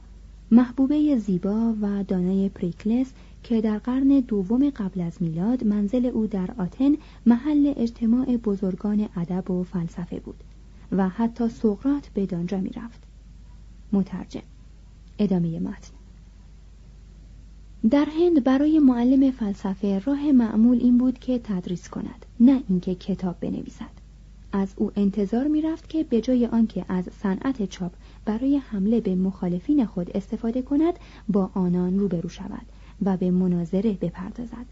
محبوبه 0.52 1.18
زیبا 1.18 1.76
و 1.82 2.04
دانای 2.04 2.50
پریکلس 2.50 3.14
که 3.44 3.62
در 3.62 3.78
قرن 3.78 4.08
دوم 4.28 4.70
قبل 4.70 5.02
از 5.02 5.22
میلاد 5.22 5.64
منزل 5.64 6.06
او 6.06 6.28
در 6.28 6.50
آتن 6.58 6.92
محل 7.26 7.74
اجتماع 7.78 8.38
بزرگان 8.38 9.10
ادب 9.16 9.52
و 9.52 9.64
فلسفه 9.64 10.20
بود 10.20 10.44
و 10.92 11.10
حتی 11.10 11.50
سقراط 11.50 12.08
به 12.08 12.26
دانجا 12.26 12.58
می 12.58 12.70
رفت. 12.70 13.00
مترجم. 13.94 14.42
ادامه 15.20 15.60
متن. 15.60 15.92
در 17.90 18.08
هند 18.20 18.44
برای 18.44 18.80
معلم 18.80 19.32
فلسفه 19.32 20.00
راه 20.00 20.32
معمول 20.32 20.78
این 20.78 20.98
بود 20.98 21.20
که 21.20 21.40
تدریس 21.44 21.90
کند 21.90 22.26
نه 22.40 22.64
اینکه 22.70 22.96
کتاب 22.96 23.40
بنویسد. 23.40 23.99
از 24.52 24.74
او 24.78 24.92
انتظار 24.96 25.48
می 25.48 25.62
رفت 25.62 25.90
که 25.90 26.04
به 26.04 26.22
جای 26.22 26.46
آنکه 26.46 26.86
از 26.90 27.10
صنعت 27.22 27.70
چاپ 27.70 27.92
برای 28.26 28.58
حمله 28.58 29.02
به 29.02 29.16
مخالفین 29.16 29.86
خود 29.86 30.18
استفاده 30.18 30.62
کند 30.62 30.94
با 31.30 31.50
آنان 31.54 32.00
روبرو 32.00 32.30
شود 32.30 32.66
و 33.06 33.18
به 33.18 33.32
مناظره 33.32 33.94
بپردازد 33.94 34.66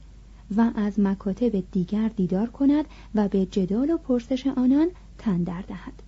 و 0.58 0.72
از 0.76 1.00
مکاتب 1.00 1.64
دیگر 1.72 2.08
دیدار 2.08 2.50
کند 2.50 2.86
و 3.16 3.28
به 3.28 3.46
جدال 3.46 3.90
و 3.90 3.98
پرسش 3.98 4.48
آنان 4.48 4.88
تندر 5.18 5.62
دهد. 5.62 6.04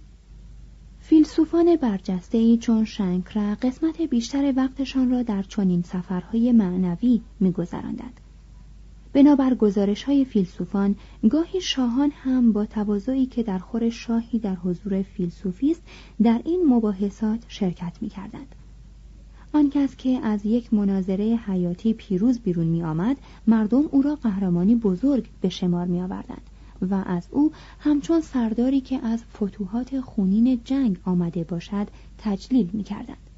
فیلسوفان 0.99 1.75
برجسته 1.75 2.57
چون 2.57 2.85
شنکره 2.85 3.55
قسمت 3.55 4.01
بیشتر 4.01 4.53
وقتشان 4.55 5.11
را 5.11 5.23
در 5.23 5.43
چنین 5.43 5.81
سفرهای 5.81 6.51
معنوی 6.51 7.21
میگذراندند. 7.39 8.19
بنابر 9.13 9.53
گزارش 9.55 10.03
های 10.03 10.25
فیلسوفان 10.25 10.95
گاهی 11.29 11.61
شاهان 11.61 12.11
هم 12.11 12.51
با 12.51 12.65
تواضعی 12.65 13.25
که 13.25 13.43
در 13.43 13.59
خور 13.59 13.89
شاهی 13.89 14.39
در 14.39 14.55
حضور 14.55 15.01
فیلسوفی 15.01 15.71
است 15.71 15.81
در 16.23 16.41
این 16.45 16.65
مباحثات 16.67 17.39
شرکت 17.47 17.97
می 18.01 18.09
کردند. 18.09 18.55
آن 19.53 19.69
کس 19.69 19.95
که 19.95 20.19
از 20.23 20.45
یک 20.45 20.73
مناظره 20.73 21.39
حیاتی 21.45 21.93
پیروز 21.93 22.39
بیرون 22.39 22.67
می 22.67 22.83
آمد 22.83 23.17
مردم 23.47 23.83
او 23.91 24.01
را 24.01 24.15
قهرمانی 24.15 24.75
بزرگ 24.75 25.29
به 25.41 25.49
شمار 25.49 25.85
می 25.85 26.01
آوردند 26.01 26.41
و 26.89 27.03
از 27.05 27.27
او 27.31 27.51
همچون 27.79 28.21
سرداری 28.21 28.81
که 28.81 29.05
از 29.05 29.23
فتوحات 29.23 29.99
خونین 29.99 30.61
جنگ 30.65 30.97
آمده 31.03 31.43
باشد 31.43 31.87
تجلیل 32.17 32.69
می 32.73 32.83
کردند. 32.83 33.28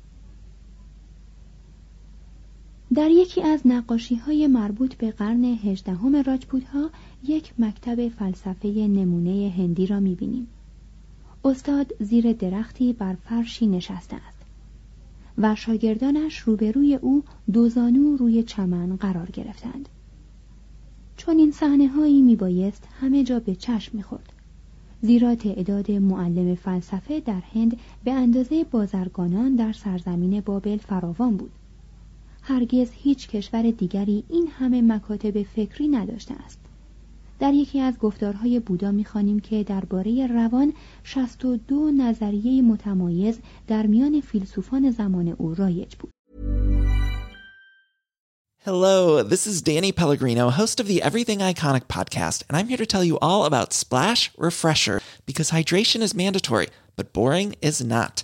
در 2.93 3.11
یکی 3.11 3.41
از 3.41 3.61
نقاشی 3.65 4.15
های 4.15 4.47
مربوط 4.47 4.95
به 4.95 5.11
قرن 5.11 5.43
هجدهم 5.43 6.15
راجپوت 6.15 6.63
ها 6.63 6.89
یک 7.23 7.53
مکتب 7.59 8.07
فلسفه 8.07 8.67
نمونه 8.67 9.53
هندی 9.57 9.87
را 9.87 9.99
می 9.99 10.15
بینیم. 10.15 10.47
استاد 11.45 11.93
زیر 11.99 12.33
درختی 12.33 12.93
بر 12.93 13.13
فرشی 13.13 13.67
نشسته 13.67 14.15
است. 14.15 14.37
و 15.37 15.55
شاگردانش 15.55 16.39
روبروی 16.39 16.95
او 16.95 17.23
دوزانو 17.53 18.15
روی 18.15 18.43
چمن 18.43 18.95
قرار 18.95 19.29
گرفتند 19.31 19.89
چون 21.17 21.37
این 21.37 21.51
صحنه 21.51 21.87
هایی 21.87 22.21
می 22.21 22.35
بایست 22.35 22.87
همه 22.99 23.23
جا 23.23 23.39
به 23.39 23.55
چشم 23.55 23.97
می 23.97 24.03
خورد. 24.03 24.33
زیرا 25.01 25.35
تعداد 25.35 25.91
معلم 25.91 26.55
فلسفه 26.55 27.19
در 27.19 27.41
هند 27.53 27.77
به 28.03 28.11
اندازه 28.11 28.63
بازرگانان 28.63 29.55
در 29.55 29.73
سرزمین 29.73 30.41
بابل 30.41 30.77
فراوان 30.77 31.37
بود 31.37 31.51
هرگز 32.41 32.89
هیچ 32.93 33.27
کشور 33.27 33.71
دیگری 33.71 34.23
این 34.29 34.47
همه 34.59 34.81
مکاتب 34.81 35.43
فکری 35.43 35.87
نداشته 35.87 36.33
است 36.33 36.59
در 37.39 37.53
یکی 37.53 37.79
از 37.79 37.97
گفتارهای 37.97 38.59
بودا 38.59 38.91
می‌خوانیم 38.91 39.39
که 39.39 39.63
درباره 39.63 40.27
روان 40.27 40.73
62 41.03 41.91
نظریه 41.91 42.61
متمایز 42.61 43.39
در 43.67 43.87
میان 43.87 44.21
فیلسوفان 44.21 44.91
زمان 44.91 45.27
او 45.27 45.55
رایج 45.55 45.95
بود. 45.99 46.11
Hello, 48.63 49.23
this 49.23 49.47
is 49.47 49.63
Danny 49.63 49.91
Pellegrino, 49.91 50.51
host 50.51 50.79
of 50.79 50.85
the 50.85 51.01
Everything 51.01 51.39
Iconic 51.39 51.85
podcast, 51.87 52.43
and 52.47 52.55
I'm 52.55 52.67
here 52.67 52.77
to 52.77 52.85
tell 52.85 53.03
you 53.03 53.17
all 53.17 53.45
about 53.45 53.73
Splash 53.73 54.29
Refresher 54.37 55.01
because 55.25 55.49
hydration 55.49 56.01
is 56.03 56.13
mandatory, 56.13 56.67
but 56.95 57.11
boring 57.11 57.55
is 57.69 57.83
not. 57.83 58.23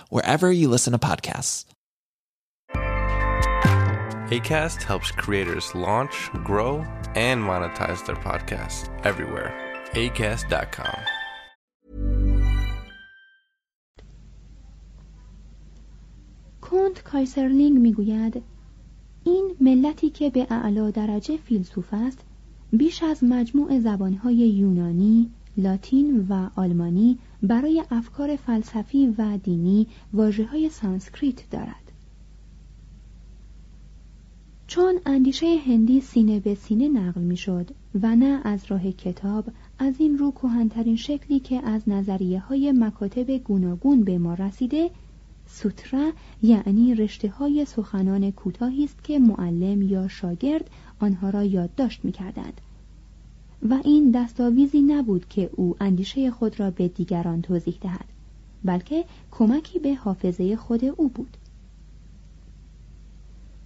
wherever 0.14 0.48
you 0.60 0.66
listen 0.74 0.92
to 0.96 1.00
podcasts. 1.10 1.56
ACAST 4.36 4.80
helps 4.90 5.10
creators 5.22 5.66
launch, 5.86 6.16
grow, 6.50 6.74
and 7.26 7.38
monetize 7.50 8.00
their 8.06 8.20
podcasts 8.28 8.80
everywhere. 9.10 9.50
ACAST.com. 10.02 10.98
کنت 16.60 17.02
کایسرلینگ 17.02 17.78
میگوید 17.78 18.42
این 19.24 19.56
ملتی 19.60 20.10
که 20.10 20.30
به 20.30 20.46
اعلا 20.50 20.90
درجه 20.90 21.36
فیلسوف 21.36 21.88
است 21.92 22.18
بیش 22.72 23.02
از 23.02 23.24
مجموع 23.24 23.78
زبانهای 23.78 24.36
یونانی، 24.36 25.30
لاتین 25.57 26.25
و 26.29 26.49
آلمانی 26.55 27.17
برای 27.43 27.83
افکار 27.91 28.35
فلسفی 28.35 29.15
و 29.17 29.37
دینی 29.37 29.87
واژه 30.13 30.45
های 30.45 30.69
سانسکریت 30.69 31.49
دارد. 31.49 31.91
چون 34.67 34.99
اندیشه 35.05 35.57
هندی 35.67 36.01
سینه 36.01 36.39
به 36.39 36.55
سینه 36.55 36.89
نقل 36.89 37.21
می‌شد 37.21 37.69
و 38.01 38.15
نه 38.15 38.41
از 38.43 38.65
راه 38.67 38.91
کتاب 38.91 39.45
از 39.79 39.93
این 39.97 40.17
رو 40.17 40.31
کهنترین 40.31 40.95
شکلی 40.95 41.39
که 41.39 41.67
از 41.67 41.89
نظریه 41.89 42.39
های 42.39 42.71
مکاتب 42.71 43.37
گوناگون 43.37 44.03
به 44.03 44.17
ما 44.17 44.33
رسیده 44.33 44.91
سوترا 45.47 46.11
یعنی 46.41 46.95
رشته 46.95 47.29
های 47.29 47.65
سخنان 47.65 48.31
کوتاهی 48.31 48.83
است 48.83 49.03
که 49.03 49.19
معلم 49.19 49.81
یا 49.81 50.07
شاگرد 50.07 50.69
آنها 50.99 51.29
را 51.29 51.43
یادداشت 51.43 52.05
می 52.05 52.11
کردند. 52.11 52.61
و 53.69 53.73
این 53.83 54.11
دستاویزی 54.11 54.81
نبود 54.81 55.27
که 55.29 55.49
او 55.53 55.75
اندیشه 55.79 56.31
خود 56.31 56.59
را 56.59 56.71
به 56.71 56.87
دیگران 56.87 57.41
توضیح 57.41 57.77
دهد 57.81 58.05
بلکه 58.63 59.05
کمکی 59.31 59.79
به 59.79 59.95
حافظه 59.95 60.55
خود 60.55 60.85
او 60.85 61.09
بود 61.09 61.37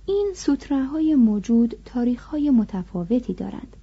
این 0.06 0.32
سوتراهای 0.36 1.16
موجود 1.16 1.76
تاریخهای 1.86 2.50
متفاوتی 2.50 3.34
دارند 3.34 3.76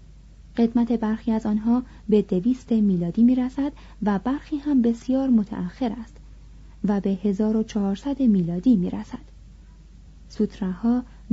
قدمت 0.56 0.92
برخی 0.92 1.32
از 1.32 1.46
آنها 1.46 1.82
به 2.08 2.22
دویست 2.22 2.72
میلادی 2.72 3.22
می 3.22 3.34
رسد 3.34 3.72
و 4.02 4.18
برخی 4.18 4.56
هم 4.56 4.82
بسیار 4.82 5.28
متأخر 5.28 5.92
است 6.00 6.16
و 6.84 7.00
به 7.00 7.10
1400 7.10 8.22
میلادی 8.22 8.76
می 8.76 8.90
رسد. 8.90 9.32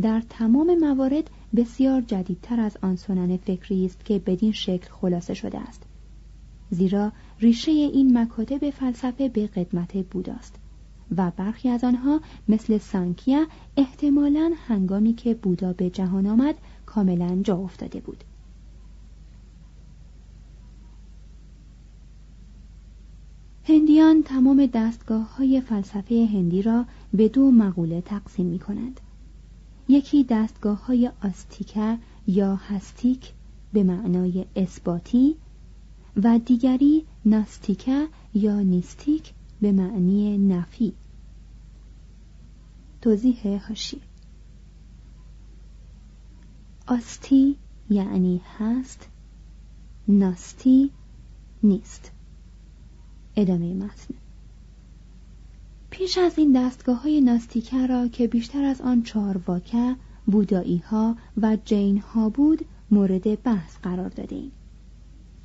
در 0.01 0.23
تمام 0.29 0.75
موارد 0.75 1.29
بسیار 1.55 2.01
جدیدتر 2.01 2.59
از 2.59 2.77
آن 2.81 2.95
سنن 2.95 3.37
فکری 3.37 3.85
است 3.85 4.05
که 4.05 4.19
بدین 4.19 4.51
شکل 4.51 4.87
خلاصه 4.91 5.33
شده 5.33 5.59
است 5.59 5.83
زیرا 6.69 7.11
ریشه 7.39 7.71
این 7.71 8.17
مکاتب 8.17 8.69
فلسفه 8.69 9.29
به 9.29 9.47
قدمت 9.47 9.97
بوداست 9.97 10.55
و 11.17 11.31
برخی 11.37 11.69
از 11.69 11.83
آنها 11.83 12.21
مثل 12.47 12.77
سانکیا 12.77 13.45
احتمالا 13.77 14.51
هنگامی 14.67 15.13
که 15.13 15.33
بودا 15.33 15.73
به 15.73 15.89
جهان 15.89 16.27
آمد 16.27 16.55
کاملا 16.85 17.41
جا 17.43 17.57
افتاده 17.57 17.99
بود 17.99 18.23
هندیان 23.63 24.23
تمام 24.23 24.65
دستگاه 24.65 25.35
های 25.37 25.61
فلسفه 25.61 26.29
هندی 26.33 26.61
را 26.61 26.85
به 27.13 27.29
دو 27.29 27.51
مقوله 27.51 28.01
تقسیم 28.01 28.45
می 28.45 28.59
کنند. 28.59 28.99
یکی 29.89 30.23
دستگاه 30.23 30.85
های 30.85 31.11
آستیکه 31.23 31.97
یا 32.27 32.55
هستیک 32.55 33.33
به 33.73 33.83
معنای 33.83 34.45
اثباتی 34.55 35.35
و 36.23 36.39
دیگری 36.45 37.05
ناستیکه 37.25 38.07
یا 38.33 38.59
نیستیک 38.59 39.33
به 39.61 39.71
معنی 39.71 40.37
نفی. 40.37 40.93
توضیح 43.01 43.67
هاشی. 43.67 44.01
آستی 46.87 47.55
یعنی 47.89 48.41
هست 48.57 49.09
ناستی 50.07 50.91
نیست. 51.63 52.11
ادامه 53.35 53.73
متن. 53.73 54.18
پیش 55.89 56.17
از 56.17 56.37
این 56.37 56.51
دستگاه 56.51 57.01
های 57.01 57.21
ناستیکه 57.21 57.87
را 57.87 58.07
که 58.07 58.27
بیشتر 58.27 58.63
از 58.63 58.81
آن 58.81 59.03
چارواکه 59.03 59.95
بودایی 60.25 60.77
ها 60.77 61.15
و 61.41 61.57
جین 61.65 61.97
ها 61.97 62.29
بود 62.29 62.65
مورد 62.91 63.43
بحث 63.43 63.77
قرار 63.83 64.09
دادیم. 64.09 64.51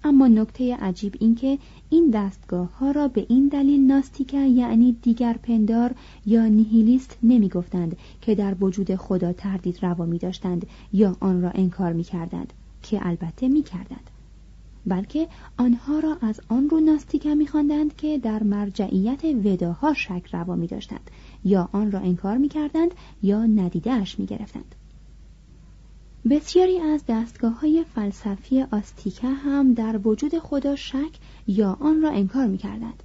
اما 0.04 0.28
نکته 0.28 0.76
عجیب 0.76 1.16
این 1.20 1.34
که 1.34 1.58
این 1.90 2.10
دستگاه 2.10 2.78
ها 2.78 2.90
را 2.90 3.08
به 3.08 3.26
این 3.28 3.48
دلیل 3.48 3.80
ناستیکه 3.86 4.38
یعنی 4.38 4.96
دیگر 5.02 5.32
پندار 5.42 5.94
یا 6.26 6.46
نیهیلیست 6.46 7.18
نمی 7.22 7.48
گفتند 7.48 7.96
که 8.20 8.34
در 8.34 8.56
وجود 8.60 8.94
خدا 8.94 9.32
تردید 9.32 9.78
روا 9.82 10.06
می 10.06 10.18
داشتند 10.18 10.66
یا 10.92 11.16
آن 11.20 11.42
را 11.42 11.50
انکار 11.50 11.92
می 11.92 12.04
کردند 12.04 12.52
که 12.82 13.06
البته 13.06 13.48
می 13.48 13.62
کردند 13.62 14.10
بلکه 14.86 15.28
آنها 15.58 15.98
را 15.98 16.16
از 16.20 16.40
آن 16.48 16.70
رو 16.70 16.80
ناستیکه 16.80 17.34
میخواندند 17.34 17.96
که 17.96 18.18
در 18.18 18.42
مرجعیت 18.42 19.24
وداها 19.24 19.94
شک 19.94 20.28
روا 20.32 20.56
می 20.56 20.66
داشتند 20.66 21.10
یا 21.44 21.68
آن 21.72 21.92
را 21.92 21.98
انکار 21.98 22.36
می 22.36 22.48
کردند 22.48 22.94
یا 23.22 23.46
ندیدهش 23.46 24.18
می 24.18 24.26
گرفتند. 24.26 24.74
بسیاری 26.30 26.78
از 26.78 27.04
دستگاه 27.08 27.60
های 27.60 27.84
فلسفی 27.94 28.62
آستیکه 28.62 29.28
هم 29.28 29.74
در 29.74 30.00
وجود 30.08 30.38
خدا 30.38 30.76
شک 30.76 31.18
یا 31.46 31.76
آن 31.80 32.02
را 32.02 32.10
انکار 32.10 32.46
می 32.46 32.58
کردند. 32.58 33.02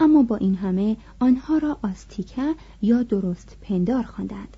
اما 0.00 0.22
با 0.22 0.36
این 0.36 0.54
همه 0.54 0.96
آنها 1.20 1.58
را 1.58 1.78
آستیکه 1.82 2.54
یا 2.82 3.02
درست 3.02 3.56
پندار 3.60 4.02
خواندند. 4.02 4.56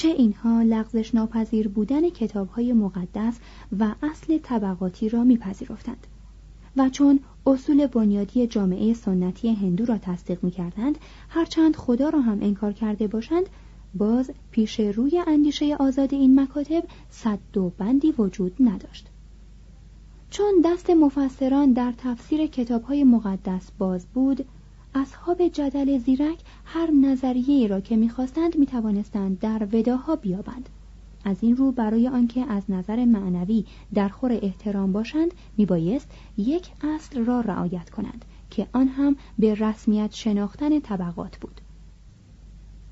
چه 0.00 0.08
اینها 0.08 0.62
لغزش 0.62 1.14
ناپذیر 1.14 1.68
بودن 1.68 2.10
کتاب 2.10 2.48
های 2.48 2.72
مقدس 2.72 3.38
و 3.78 3.94
اصل 4.02 4.38
طبقاتی 4.38 5.08
را 5.08 5.24
میپذیرفتند 5.24 6.06
و 6.76 6.88
چون 6.88 7.20
اصول 7.46 7.86
بنیادی 7.86 8.46
جامعه 8.46 8.94
سنتی 8.94 9.54
هندو 9.54 9.84
را 9.84 9.98
تصدیق 9.98 10.44
می 10.44 10.50
کردند 10.50 10.98
هرچند 11.28 11.76
خدا 11.76 12.08
را 12.08 12.20
هم 12.20 12.38
انکار 12.42 12.72
کرده 12.72 13.06
باشند 13.06 13.46
باز 13.94 14.30
پیش 14.50 14.80
روی 14.80 15.22
اندیشه 15.26 15.76
آزاد 15.76 16.14
این 16.14 16.40
مکاتب 16.40 16.84
صد 17.10 17.56
و 17.56 17.70
بندی 17.78 18.14
وجود 18.18 18.52
نداشت. 18.60 19.06
چون 20.30 20.52
دست 20.64 20.90
مفسران 20.90 21.72
در 21.72 21.92
تفسیر 21.98 22.46
کتاب 22.46 22.82
های 22.82 23.04
مقدس 23.04 23.70
باز 23.78 24.06
بود 24.06 24.44
اصحاب 24.94 25.48
جدل 25.48 25.98
زیرک 25.98 26.38
هر 26.64 26.90
نظریه 26.90 27.66
را 27.66 27.80
که 27.80 27.96
می‌خواستند 27.96 28.58
می‌توانستند 28.58 29.38
در 29.38 29.68
وداها 29.72 30.16
بیابند 30.16 30.68
از 31.24 31.36
این 31.40 31.56
رو 31.56 31.72
برای 31.72 32.08
آنکه 32.08 32.52
از 32.52 32.62
نظر 32.68 33.04
معنوی 33.04 33.64
در 33.94 34.08
خور 34.08 34.38
احترام 34.42 34.92
باشند 34.92 35.34
میبایست 35.56 36.08
یک 36.36 36.68
اصل 36.82 37.24
را 37.24 37.40
رعایت 37.40 37.90
کنند 37.90 38.24
که 38.50 38.66
آن 38.72 38.88
هم 38.88 39.16
به 39.38 39.54
رسمیت 39.54 40.14
شناختن 40.14 40.80
طبقات 40.80 41.36
بود 41.36 41.60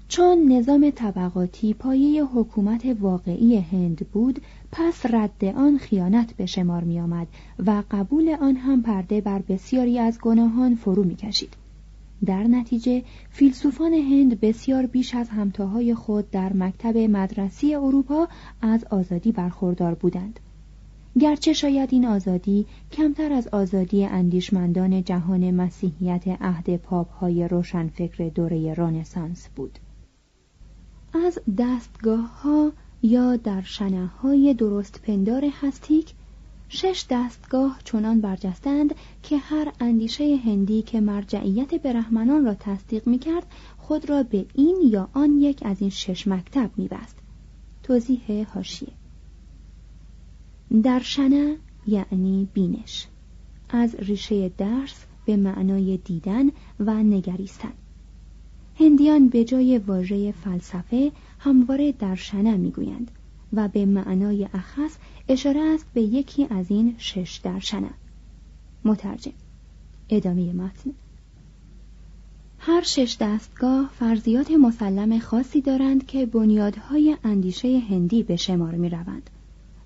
چون 0.08 0.52
نظام 0.52 0.90
طبقاتی 0.90 1.74
پایه 1.74 2.24
حکومت 2.24 2.96
واقعی 3.00 3.56
هند 3.56 4.06
بود 4.12 4.42
پس 4.72 5.06
رد 5.06 5.44
آن 5.44 5.78
خیانت 5.78 6.32
به 6.36 6.46
شمار 6.46 6.84
می 6.84 7.00
آمد 7.00 7.26
و 7.66 7.82
قبول 7.90 8.36
آن 8.40 8.56
هم 8.56 8.82
پرده 8.82 9.20
بر 9.20 9.38
بسیاری 9.38 9.98
از 9.98 10.18
گناهان 10.20 10.74
فرو 10.74 11.04
می 11.04 11.16
کشید. 11.16 11.57
در 12.26 12.42
نتیجه 12.42 13.02
فیلسوفان 13.30 13.92
هند 13.92 14.40
بسیار 14.40 14.86
بیش 14.86 15.14
از 15.14 15.28
همتاهای 15.28 15.94
خود 15.94 16.30
در 16.30 16.52
مکتب 16.52 16.96
مدرسی 16.96 17.74
اروپا 17.74 18.28
از 18.62 18.84
آزادی 18.84 19.32
برخوردار 19.32 19.94
بودند. 19.94 20.40
گرچه 21.20 21.52
شاید 21.52 21.88
این 21.92 22.06
آزادی 22.06 22.66
کمتر 22.92 23.32
از 23.32 23.48
آزادی 23.48 24.04
اندیشمندان 24.04 25.04
جهان 25.04 25.50
مسیحیت 25.50 26.28
عهد 26.40 26.76
پاپ 26.76 27.10
های 27.10 27.48
روشنفکر 27.48 28.28
دوره 28.28 28.74
رانسانس 28.74 29.48
بود. 29.56 29.78
از 31.24 31.38
دستگاه 31.58 32.40
ها 32.42 32.72
یا 33.02 33.36
در 33.36 33.62
شنه 33.62 34.06
های 34.06 34.54
درست 34.54 35.02
پندار 35.02 35.44
هستیک 35.60 36.14
شش 36.68 37.04
دستگاه 37.10 37.78
چنان 37.84 38.20
برجستند 38.20 38.94
که 39.22 39.38
هر 39.38 39.72
اندیشه 39.80 40.36
هندی 40.36 40.82
که 40.82 41.00
مرجعیت 41.00 41.74
برهمنان 41.74 42.44
را 42.44 42.54
تصدیق 42.54 43.06
می 43.06 43.18
کرد 43.18 43.46
خود 43.78 44.10
را 44.10 44.22
به 44.22 44.46
این 44.54 44.76
یا 44.84 45.08
آن 45.12 45.40
یک 45.40 45.62
از 45.62 45.80
این 45.80 45.90
شش 45.90 46.26
مکتب 46.28 46.70
می 46.76 46.88
بست. 46.88 47.16
توضیح 47.82 48.46
هاشیه 48.54 48.92
درشنه 50.82 51.56
یعنی 51.86 52.48
بینش. 52.54 53.06
از 53.68 53.94
ریشه 53.94 54.48
درس 54.48 55.04
به 55.24 55.36
معنای 55.36 55.96
دیدن 55.96 56.50
و 56.80 56.94
نگریستن. 57.02 57.72
هندیان 58.80 59.28
به 59.28 59.44
جای 59.44 59.78
واژه 59.78 60.32
فلسفه 60.32 61.12
همواره 61.38 61.92
درشنه 61.92 62.56
می‌گویند 62.56 63.10
و 63.52 63.68
به 63.68 63.86
معنای 63.86 64.48
اخص 64.54 64.96
اشاره 65.28 65.60
است 65.60 65.86
به 65.94 66.02
یکی 66.02 66.46
از 66.50 66.70
این 66.70 66.94
شش 66.98 67.40
درشنه. 67.44 67.90
مترجم. 68.84 69.32
ادامه 70.10 70.52
متن. 70.52 70.90
هر 72.58 72.82
شش 72.82 73.16
دستگاه 73.20 73.90
فرضیات 73.98 74.50
مسلم 74.50 75.18
خاصی 75.18 75.60
دارند 75.60 76.06
که 76.06 76.26
بنیادهای 76.26 77.16
اندیشه 77.24 77.78
هندی 77.78 78.22
به 78.22 78.36
شمار 78.36 78.74
می 78.74 78.88
روند 78.88 79.30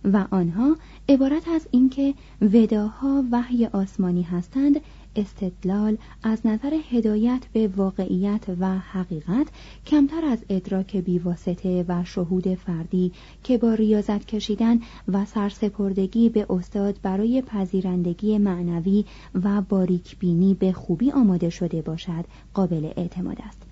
و 0.04 0.26
آنها 0.30 0.76
عبارت 1.08 1.48
از 1.48 1.68
اینکه 1.70 2.14
وداها 2.40 3.24
وحی 3.32 3.66
آسمانی 3.66 4.22
هستند 4.22 4.80
استدلال 5.16 5.98
از 6.22 6.46
نظر 6.46 6.78
هدایت 6.90 7.42
به 7.52 7.68
واقعیت 7.68 8.42
و 8.60 8.78
حقیقت 8.78 9.46
کمتر 9.86 10.24
از 10.24 10.38
ادراک 10.48 10.96
بیواسطه 10.96 11.84
و 11.88 12.04
شهود 12.04 12.54
فردی 12.54 13.12
که 13.44 13.58
با 13.58 13.74
ریاضت 13.74 14.26
کشیدن 14.26 14.80
و 15.08 15.24
سرسپردگی 15.24 16.28
به 16.28 16.46
استاد 16.50 16.98
برای 17.02 17.42
پذیرندگی 17.42 18.38
معنوی 18.38 19.04
و 19.44 19.60
باریکبینی 19.60 20.54
به 20.54 20.72
خوبی 20.72 21.10
آماده 21.10 21.50
شده 21.50 21.82
باشد 21.82 22.24
قابل 22.54 22.92
اعتماد 22.96 23.38
است. 23.48 23.62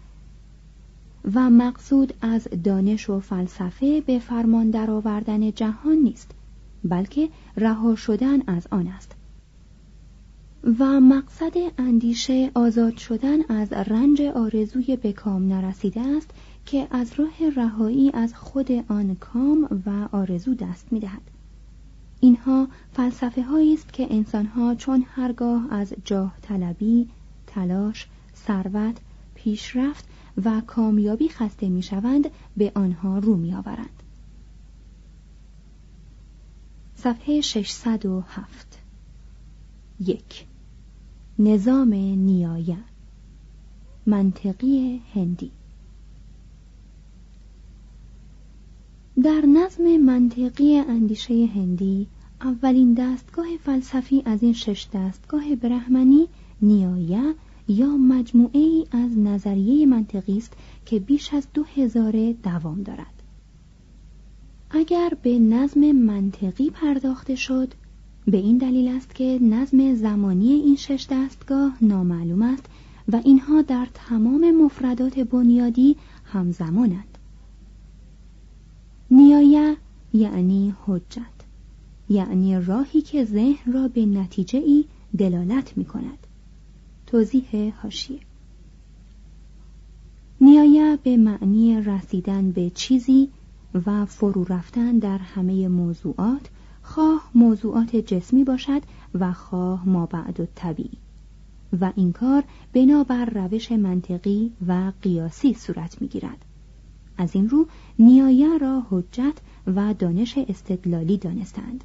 و 1.35 1.50
مقصود 1.50 2.14
از 2.20 2.48
دانش 2.64 3.11
و 3.11 3.20
فلسفه 3.20 4.00
به 4.00 4.18
فرمان 4.18 4.70
درآوردن 4.70 5.53
جهان 5.53 5.96
نیست 5.96 6.31
بلکه 6.85 7.29
رها 7.57 7.94
شدن 7.94 8.42
از 8.46 8.66
آن 8.70 8.87
است. 8.87 9.19
و 10.64 11.00
مقصد 11.00 11.52
اندیشه 11.78 12.50
آزاد 12.54 12.96
شدن 12.96 13.42
از 13.48 13.72
رنج 13.72 14.22
آرزوی 14.22 14.96
به 14.96 15.12
کام 15.12 15.48
نرسیده 15.48 16.00
است 16.00 16.30
که 16.66 16.88
از 16.90 17.12
راه 17.16 17.50
رهایی 17.56 18.10
از 18.14 18.34
خود 18.34 18.72
آن 18.88 19.14
کام 19.14 19.82
و 19.86 20.08
آرزو 20.16 20.54
دست 20.54 20.92
می‌دهد. 20.92 21.22
اینها 22.20 22.68
فلسفه 22.92 23.42
هایی 23.42 23.74
است 23.74 23.92
که 23.92 24.06
انسانها 24.10 24.74
چون 24.74 25.04
هرگاه 25.14 25.72
از 25.72 25.94
جاه 26.04 26.36
طلبی، 26.42 27.08
تلاش، 27.46 28.08
ثروت، 28.36 28.96
پیشرفت 29.34 30.04
و 30.44 30.60
کامیابی 30.66 31.28
خسته 31.28 31.68
می‌شوند 31.68 32.30
به 32.56 32.72
آنها 32.74 33.18
رو 33.18 33.36
میآورند. 33.36 34.02
صفحه 36.94 37.40
607 37.40 38.78
یک. 40.00 40.49
نظام 41.40 41.94
نیایه. 41.94 42.79
منطقی 44.07 45.03
هندی. 45.14 45.50
در 49.22 49.46
نظم 49.46 49.96
منطقی 49.96 50.76
اندیشه 50.76 51.46
هندی 51.55 52.07
اولین 52.40 52.94
دستگاه 52.94 53.46
فلسفی 53.64 54.22
از 54.24 54.42
این 54.42 54.53
شش 54.53 54.88
دستگاه 54.94 55.55
برهمنی 55.55 56.29
نیایه 56.62 57.35
یا 57.68 57.96
مجموعه 57.96 58.61
ای 58.61 58.87
از 58.90 59.18
نظریه 59.18 59.87
منطقی 59.87 60.37
است 60.37 60.53
که 60.87 60.98
بیش 61.00 61.35
از 61.35 61.46
دو 61.55 61.64
هزاره 61.76 62.33
دوام 62.33 62.83
دارد. 62.83 63.22
اگر 64.70 65.12
به 65.22 65.38
نظم 65.38 65.92
منطقی 65.92 66.70
پرداخته 66.70 67.35
شد 67.35 67.74
به 68.26 68.37
این 68.37 68.59
دلیل 68.59 68.88
است 68.88 69.14
که 69.14 69.38
نظم 69.42 69.94
زمانی 69.94 70.52
این 70.52 70.76
شش 70.76 71.06
دستگاه 71.11 71.76
نامعلوم 71.80 72.42
است 72.42 72.66
و 73.09 73.20
اینها 73.24 73.62
در 73.62 73.88
تمام 73.94 74.50
مفردات 74.50 75.18
بنیادی 75.18 75.96
همزمانند. 76.24 77.18
نیایه 79.11 79.76
یعنی 80.12 80.74
حجت 80.87 81.40
یعنی 82.09 82.61
راهی 82.61 83.00
که 83.00 83.24
ذهن 83.24 83.72
را 83.72 83.88
به 83.88 84.06
نتیجه 84.06 84.59
ای 84.59 84.85
دلالت 85.18 85.76
می 85.76 85.85
کند 85.85 86.26
توضیح 87.06 87.74
هاشیه 87.83 88.20
نیایه 90.40 90.98
به 91.02 91.16
معنی 91.16 91.80
رسیدن 91.80 92.50
به 92.50 92.70
چیزی 92.70 93.28
و 93.87 94.06
فرو 94.06 94.44
رفتن 94.44 94.98
در 94.98 95.18
همه 95.18 95.68
موضوعات 95.68 96.50
خواه 96.90 97.31
موضوعات 97.35 97.96
جسمی 97.96 98.44
باشد 98.44 98.83
و 99.14 99.33
خواه 99.33 99.88
ما 99.88 100.07
بعد 100.07 100.40
و 100.40 100.46
طبیعی. 100.55 100.98
و 101.81 101.92
این 101.96 102.12
کار 102.12 102.44
بنابر 102.72 103.24
روش 103.24 103.72
منطقی 103.72 104.53
و 104.66 104.92
قیاسی 105.03 105.55
صورت 105.55 106.03
می 106.03 106.09
گیرد. 106.09 106.44
از 107.18 107.35
این 107.35 107.48
رو 107.48 107.66
نیایه 107.98 108.59
را 108.59 108.87
حجت 108.90 109.38
و 109.66 109.94
دانش 109.94 110.38
استدلالی 110.38 111.18
دانستند. 111.18 111.85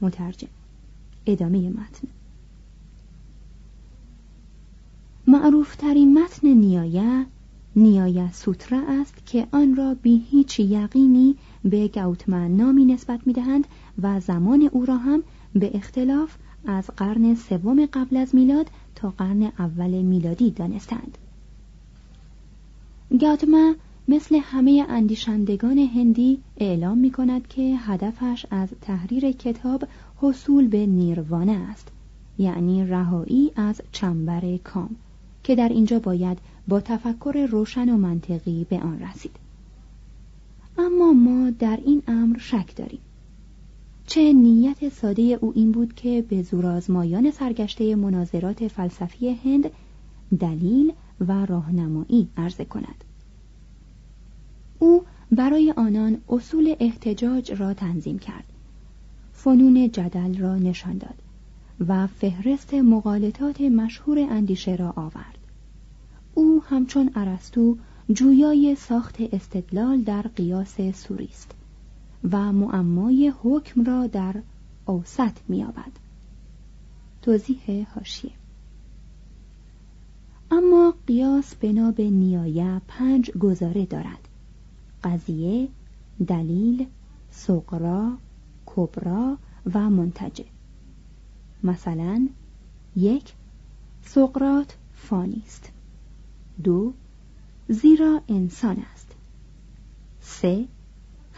مترجم 0.00 0.48
ادامه 1.26 1.70
متن. 1.70 2.08
معروفترین 5.26 6.18
متن 6.18 6.48
نیایه 6.48 7.26
نیایه 7.76 8.32
سوترا 8.32 8.82
است 8.88 9.26
که 9.26 9.46
آن 9.52 9.76
را 9.76 9.94
بی 9.94 10.24
هیچ 10.30 10.60
یقینی 10.60 11.36
به 11.64 11.88
گوتمن 11.88 12.56
نامی 12.56 12.84
نسبت 12.84 13.26
می‌دهند 13.26 13.66
و 14.02 14.20
زمان 14.20 14.68
او 14.72 14.84
را 14.84 14.96
هم 14.96 15.22
به 15.54 15.70
اختلاف 15.74 16.36
از 16.66 16.86
قرن 16.96 17.34
سوم 17.34 17.86
قبل 17.86 18.16
از 18.16 18.34
میلاد 18.34 18.70
تا 18.94 19.10
قرن 19.10 19.42
اول 19.42 20.02
میلادی 20.02 20.50
دانستند. 20.50 21.18
گاتما 23.20 23.74
مثل 24.08 24.40
همه 24.42 24.86
اندیشندگان 24.88 25.78
هندی 25.78 26.38
اعلام 26.56 26.98
می 26.98 27.10
کند 27.10 27.48
که 27.48 27.76
هدفش 27.78 28.46
از 28.50 28.68
تحریر 28.80 29.32
کتاب 29.32 29.88
حصول 30.16 30.68
به 30.68 30.86
نیروانه 30.86 31.52
است 31.52 31.88
یعنی 32.38 32.86
رهایی 32.86 33.52
از 33.56 33.80
چنبر 33.92 34.56
کام 34.56 34.96
که 35.44 35.54
در 35.54 35.68
اینجا 35.68 35.98
باید 35.98 36.38
با 36.68 36.80
تفکر 36.80 37.48
روشن 37.50 37.88
و 37.88 37.96
منطقی 37.96 38.66
به 38.70 38.80
آن 38.80 39.00
رسید. 39.00 39.36
اما 40.78 41.12
ما 41.12 41.50
در 41.50 41.78
این 41.84 42.02
امر 42.08 42.38
شک 42.38 42.76
داریم. 42.76 43.00
چه 44.06 44.32
نیت 44.32 44.88
ساده 44.88 45.22
او 45.22 45.52
این 45.56 45.72
بود 45.72 45.94
که 45.94 46.24
به 46.28 46.42
زورآزمایان 46.42 47.30
سرگشته 47.30 47.94
مناظرات 47.94 48.68
فلسفی 48.68 49.30
هند 49.30 49.70
دلیل 50.40 50.92
و 51.20 51.46
راهنمایی 51.46 52.28
عرضه 52.36 52.64
کند. 52.64 53.04
او 54.78 55.02
برای 55.32 55.74
آنان 55.76 56.18
اصول 56.28 56.76
احتجاج 56.80 57.52
را 57.52 57.74
تنظیم 57.74 58.18
کرد. 58.18 58.44
فنون 59.32 59.90
جدل 59.90 60.38
را 60.38 60.56
نشان 60.56 60.98
داد 60.98 61.22
و 61.88 62.06
فهرست 62.06 62.74
مقالطات 62.74 63.60
مشهور 63.60 64.18
اندیشه 64.18 64.76
را 64.76 64.92
آورد. 64.96 65.38
او 66.34 66.62
همچون 66.68 67.10
ارسطو 67.14 67.76
جویای 68.10 68.74
ساخت 68.74 69.16
استدلال 69.32 70.00
در 70.00 70.22
قیاس 70.22 70.80
سوری 70.80 71.28
است 71.32 71.54
و 72.32 72.52
معمای 72.52 73.32
حکم 73.42 73.84
را 73.84 74.06
در 74.06 74.42
اوسط 74.86 75.32
میابد 75.48 75.92
توضیح 77.22 77.86
هاشیه 77.94 78.32
اما 80.50 80.94
قیاس 81.06 81.54
بنا 81.54 81.90
به 81.90 82.10
نیایه 82.10 82.80
پنج 82.88 83.30
گزاره 83.30 83.86
دارد. 83.86 84.28
قضیه 85.04 85.68
دلیل 86.26 86.86
سقرا 87.30 88.18
کبرا 88.66 89.38
و 89.74 89.90
منتجه 89.90 90.44
مثلا 91.62 92.28
یک 92.96 93.34
سقرات 94.02 94.76
فانی 94.94 95.42
است. 95.46 95.72
دو 96.64 96.92
زیرا 97.68 98.22
انسان 98.28 98.76
است. 98.92 99.16
سه 100.20 100.68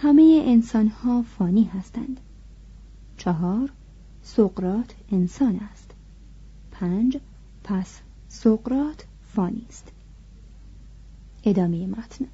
همه 0.03 0.43
انسان 0.47 0.89
ها 0.89 1.23
فانی 1.23 1.65
هستند. 1.65 2.21
چهار 3.17 3.73
سقرات 4.23 4.95
انسان 5.13 5.61
است. 5.73 5.91
پنج 6.71 7.19
پس 7.65 8.01
سقرات 8.29 9.05
فانی 9.23 9.67
است. 9.69 9.93
ادامه 11.45 11.87
متن. 11.87 12.27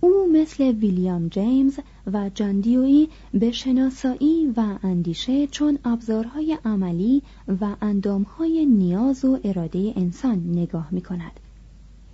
او 0.00 0.26
مثل 0.32 0.64
ویلیام 0.64 1.28
جیمز 1.28 1.78
و 2.12 2.30
جاندیوی 2.34 3.08
به 3.34 3.52
شناسایی 3.52 4.52
و 4.56 4.78
اندیشه 4.82 5.46
چون 5.46 5.78
ابزارهای 5.84 6.58
عملی 6.64 7.22
و 7.60 7.76
اندامهای 7.82 8.66
نیاز 8.66 9.24
و 9.24 9.38
اراده 9.44 9.92
انسان 9.96 10.50
نگاه 10.50 10.88
می 10.90 11.02
کند 11.02 11.40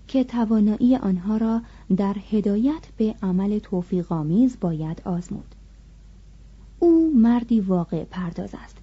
که 0.08 0.24
توانایی 0.24 0.96
آنها 0.96 1.36
را 1.36 1.62
در 1.96 2.16
هدایت 2.30 2.86
به 2.96 3.14
عمل 3.22 3.58
توفیقآمیز 3.58 4.56
باید 4.60 5.02
آزمود. 5.04 5.54
او 6.78 7.12
مردی 7.16 7.60
واقع 7.60 8.04
پرداز 8.04 8.50
است 8.54 8.76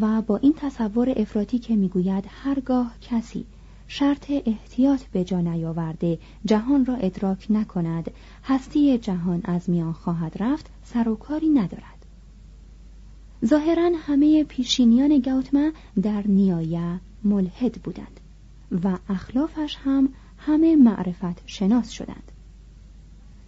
و 0.00 0.22
با 0.22 0.36
این 0.36 0.54
تصور 0.56 1.14
افراطی 1.16 1.58
که 1.58 1.76
می‌گوید 1.76 2.24
هرگاه 2.28 2.94
کسی 3.00 3.44
شرط 3.88 4.32
احتیاط 4.46 5.02
به 5.02 5.24
جا 5.24 5.40
نیاورده 5.40 6.18
جهان 6.44 6.84
را 6.84 6.94
ادراک 6.94 7.46
نکند 7.50 8.10
هستی 8.44 8.98
جهان 8.98 9.40
از 9.44 9.70
میان 9.70 9.92
خواهد 9.92 10.42
رفت 10.42 10.70
سر 10.82 11.08
و 11.08 11.16
کاری 11.16 11.48
ندارد. 11.48 12.06
ظاهرا 13.44 13.90
همه 13.98 14.44
پیشینیان 14.44 15.18
گوتما 15.18 15.70
در 16.02 16.26
نیایه 16.26 17.00
ملحد 17.24 17.72
بودند. 17.72 18.20
و 18.70 18.98
اخلافش 19.08 19.76
هم 19.84 20.08
همه 20.38 20.76
معرفت 20.76 21.42
شناس 21.46 21.90
شدند. 21.90 22.32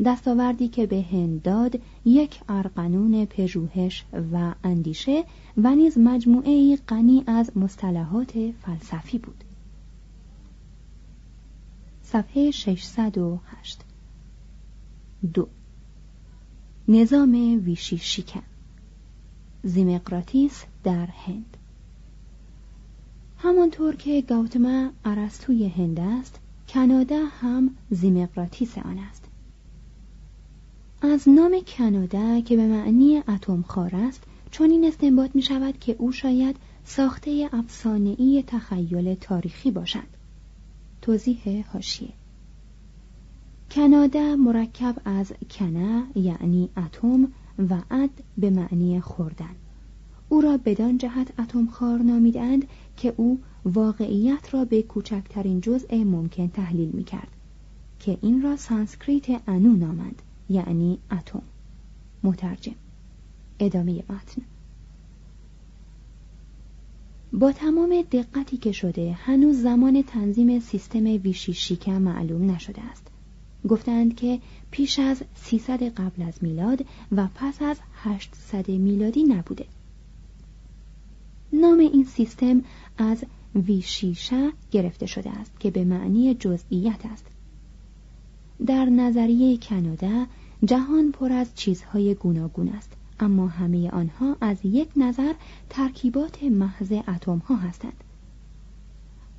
دستاوردی 0.05 0.69
که 0.69 0.87
به 0.87 1.03
هند 1.03 1.43
داد 1.43 1.81
یک 2.05 2.41
ارقنون 2.49 3.25
پژوهش 3.25 4.05
و 4.33 4.55
اندیشه 4.65 5.25
و 5.57 5.75
نیز 5.75 5.99
مجموعه 5.99 6.77
غنی 6.89 7.25
از 7.27 7.57
مصطلحات 7.57 8.53
فلسفی 8.63 9.19
بود. 9.19 9.45
صفحه 12.03 12.51
608 12.51 13.81
دو. 15.35 15.49
نظام 16.89 17.61
ویشی 17.65 17.99
شیکن 17.99 18.43
زیمقراتیس 19.63 20.65
در 20.85 21.07
هند. 21.07 21.56
همانطور 23.39 23.97
که 23.97 24.23
گاوتما 24.23 24.91
ارسطوی 25.05 25.69
هند 25.69 26.01
است 26.01 26.41
کانادا 26.75 27.25
هم 27.25 27.71
زیمقراتیس 27.91 28.79
آن 28.79 28.99
است. 28.99 29.25
از 31.03 31.29
نام 31.29 31.61
کانادا 31.79 32.41
که 32.41 32.57
به 32.57 32.67
معنی 32.67 33.23
اتم 33.29 33.63
خار 33.63 33.97
است 33.97 34.23
چون 34.51 34.71
این 34.71 34.85
استنباط 34.85 35.31
می 35.35 35.43
شود 35.43 35.79
که 35.79 35.97
او 35.99 36.13
شاید 36.13 36.57
ساخته 36.85 37.51
ای 38.19 38.45
تخیل 38.47 39.15
تاریخی 39.15 39.71
باشد. 39.71 40.09
توضیح 41.03 41.67
هاشیه 41.73 42.13
کانادا 43.75 44.37
مرکب 44.37 44.97
از 45.05 45.33
کنه 45.51 46.05
یعنی 46.15 46.71
اتم 46.77 47.33
و 47.59 47.79
اد 47.91 48.11
به 48.39 48.51
معنی 48.51 49.01
خوردن. 49.01 49.57
او 50.37 50.43
را 50.43 50.57
بدان 50.65 50.99
جهت 50.99 51.41
اتم 51.41 51.67
خار 51.67 51.99
نامیدند 51.99 52.65
که 52.97 53.15
او 53.17 53.41
واقعیت 53.65 54.55
را 54.55 54.65
به 54.65 54.83
کوچکترین 54.83 55.61
جزء 55.61 55.97
ممکن 55.97 56.49
تحلیل 56.49 56.89
می 56.89 57.05
کرد 57.05 57.29
که 58.01 58.19
این 58.23 58.43
را 58.43 58.57
سانسکریت 58.57 59.43
انو 59.47 59.73
نامند 59.77 60.23
یعنی 60.49 60.99
اتم. 61.11 61.43
مترجم. 62.23 62.75
ادامه 63.59 63.93
متن. 63.93 64.43
با 67.33 67.53
تمام 67.53 68.03
دقتی 68.03 68.57
که 68.57 68.73
شده 68.73 69.13
هنوز 69.13 69.57
زمان 69.63 70.03
تنظیم 70.03 70.61
سیستم 70.61 71.05
ویشیشیکا 71.05 71.99
معلوم 71.99 72.51
نشده 72.51 72.83
است. 72.83 73.07
گفتند 73.69 74.17
که 74.17 74.41
پیش 74.71 74.99
از 74.99 75.23
300 75.35 75.83
قبل 75.83 76.23
از 76.23 76.35
میلاد 76.41 76.85
و 77.13 77.29
پس 77.35 77.63
از 77.63 77.77
800 77.95 78.71
میلادی 78.71 79.25
نبوده. 79.25 79.67
نام 81.61 81.79
این 81.79 82.05
سیستم 82.05 82.63
از 82.99 83.25
ویشیشا 83.55 84.51
گرفته 84.71 85.07
شده 85.07 85.31
است 85.31 85.61
که 85.61 85.71
به 85.71 85.85
معنی 85.85 86.35
جزئیت 86.35 87.07
است. 87.07 87.27
در 88.67 88.85
نظریه 88.85 89.59
کانادا 89.59 90.27
جهان 90.65 91.13
پر 91.13 91.33
از 91.33 91.55
چیزهای 91.55 92.15
گوناگون 92.15 92.69
است 92.69 92.93
اما 93.21 93.47
همه 93.49 93.91
آنها 93.91 94.37
از 94.41 94.57
یک 94.65 94.89
نظر 94.97 95.33
ترکیبات 95.71 96.43
محض 96.43 96.93
اتم 96.93 97.39
ها 97.39 97.57
هستند. 97.57 98.05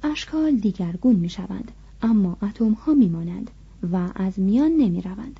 اشکال 0.03 0.55
دیگرگون 0.55 1.15
می 1.15 1.29
شوند 1.29 1.71
اما 2.01 2.37
اتم 2.41 2.71
ها 2.71 2.93
می 2.93 3.09
مانند 3.09 3.51
و 3.91 4.09
از 4.15 4.39
میان 4.39 4.71
نمی 4.71 5.01
روند 5.01 5.39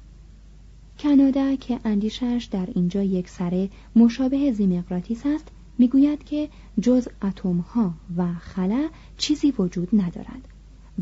کانادا 1.04 1.56
که 1.56 1.80
اندیشش 1.86 2.48
در 2.52 2.70
اینجا 2.76 3.04
یک 3.04 3.30
سره 3.30 3.70
مشابه 3.96 4.52
زیمقراتیس 4.52 5.26
است 5.26 5.52
می‌گوید 5.78 6.24
که 6.24 6.50
جز 6.82 7.08
اتم 7.22 7.58
ها 7.58 7.94
و 8.18 8.34
خلا 8.34 8.90
چیزی 9.18 9.52
وجود 9.52 9.90
ندارد 9.94 10.48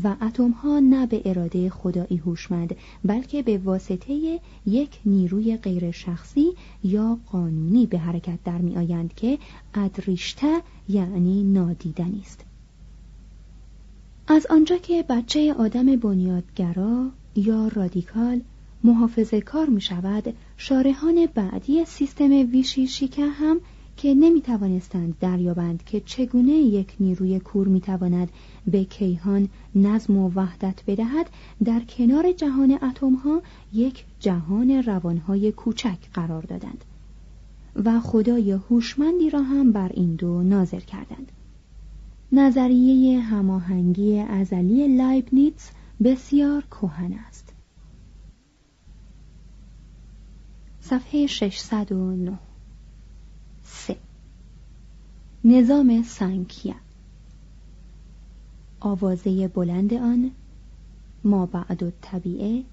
و 0.04 0.16
اتم 0.22 0.50
ها 0.50 0.80
نه 0.80 1.06
به 1.06 1.22
اراده 1.24 1.70
خدایی 1.70 2.16
هوشمند 2.16 2.76
بلکه 3.04 3.42
به 3.42 3.58
واسطه 3.58 4.40
یک 4.66 5.00
نیروی 5.04 5.56
غیر 5.56 5.90
شخصی 5.90 6.52
یا 6.84 7.18
قانونی 7.32 7.86
به 7.86 7.98
حرکت 7.98 8.38
در 8.44 8.58
می 8.58 8.76
آیند 8.76 9.14
که 9.14 9.38
ادریشته 9.74 10.62
یعنی 10.88 11.44
نادیدنی 11.44 12.20
است 12.20 12.44
از 14.28 14.46
آنجا 14.50 14.76
که 14.76 15.04
بچه 15.08 15.54
آدم 15.54 15.96
بنیادگرا 15.96 17.10
یا 17.36 17.68
رادیکال 17.68 18.40
محافظه 18.84 19.40
کار 19.40 19.68
می 19.68 19.80
شود 19.80 20.34
شارحان 20.56 21.26
بعدی 21.34 21.84
سیستم 21.84 22.30
ویشی 22.30 22.86
شیکه 22.86 23.26
هم 23.26 23.60
که 23.96 24.14
نمی 24.14 24.40
توانستند 24.40 25.18
دریابند 25.20 25.84
که 25.84 26.00
چگونه 26.00 26.52
یک 26.52 26.94
نیروی 27.00 27.40
کور 27.40 27.68
می 27.68 27.80
تواند 27.80 28.28
به 28.66 28.84
کیهان 28.84 29.48
نظم 29.74 30.16
و 30.16 30.30
وحدت 30.34 30.82
بدهد 30.86 31.30
در 31.64 31.80
کنار 31.80 32.32
جهان 32.32 32.78
اتم 32.82 33.14
ها 33.14 33.42
یک 33.72 34.04
جهان 34.20 34.70
روانهای 34.70 35.52
کوچک 35.52 35.98
قرار 36.14 36.42
دادند 36.42 36.84
و 37.84 38.00
خدای 38.00 38.50
هوشمندی 38.52 39.30
را 39.30 39.42
هم 39.42 39.72
بر 39.72 39.90
این 39.94 40.14
دو 40.14 40.42
ناظر 40.42 40.80
کردند 40.80 41.32
نظریه 42.32 43.20
هماهنگی 43.20 44.18
ازلی 44.18 44.96
لایبنیتس 44.96 45.70
بسیار 46.04 46.62
کهن 46.62 47.12
است 47.12 47.52
صفحه 50.80 51.26
609 51.26 52.30
3. 52.30 52.45
نظام 55.44 56.02
سانکیا 56.02 56.74
آوازه 58.80 59.48
بلند 59.48 59.94
آن 59.94 60.30
ما 61.24 61.46
بعد 61.46 61.92
طبیعه 62.02 62.64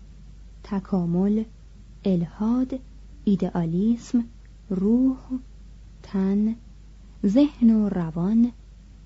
تکامل 0.63 1.43
الهاد 2.05 2.79
ایدئالیسم 3.23 4.23
روح 4.69 5.17
تن 6.03 6.55
ذهن 7.25 7.69
و 7.69 7.89
روان 7.89 8.51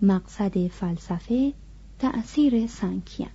مقصد 0.02 0.68
فلسفه 0.68 1.54
تأثیر 2.00 2.68
سانکیا 2.68 3.28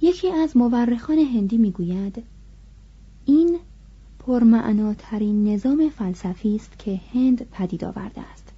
یکی 0.00 0.28
از 0.28 0.56
مورخان 0.56 1.18
هندی 1.18 1.56
می‌گوید 1.56 2.24
پرمعناترین 4.26 5.48
نظام 5.48 5.88
فلسفی 5.88 6.56
است 6.56 6.78
که 6.78 7.00
هند 7.14 7.46
پدید 7.50 7.84
آورده 7.84 8.20
است. 8.20 8.52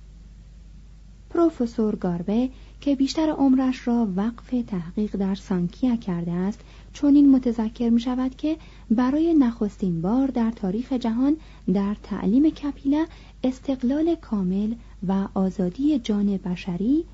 پروفسور 1.31 1.97
گاربه 1.97 2.51
که 2.81 2.97
بیشتر 2.97 3.31
عمرش 3.31 3.89
را 3.89 4.09
وقف 4.17 4.55
تحقیق 4.67 5.17
در 5.17 5.35
سانکیا 5.35 5.97
کرده 5.97 6.33
است 6.33 6.61
چون 6.93 7.15
این 7.15 7.31
متذکر 7.31 7.89
می 7.89 8.01
شود 8.01 8.37
که 8.37 8.57
برای 8.91 9.35
نخستین 9.35 10.03
بار 10.03 10.29
در 10.29 10.51
تاریخ 10.51 10.93
جهان 10.93 11.37
در 11.75 11.97
تعلیم 12.03 12.51
کپیلا 12.51 13.07
استقلال 13.45 14.15
کامل 14.15 14.75
و 15.09 15.29
آزادی 15.35 15.99
جان 15.99 16.37
بشری 16.37 17.05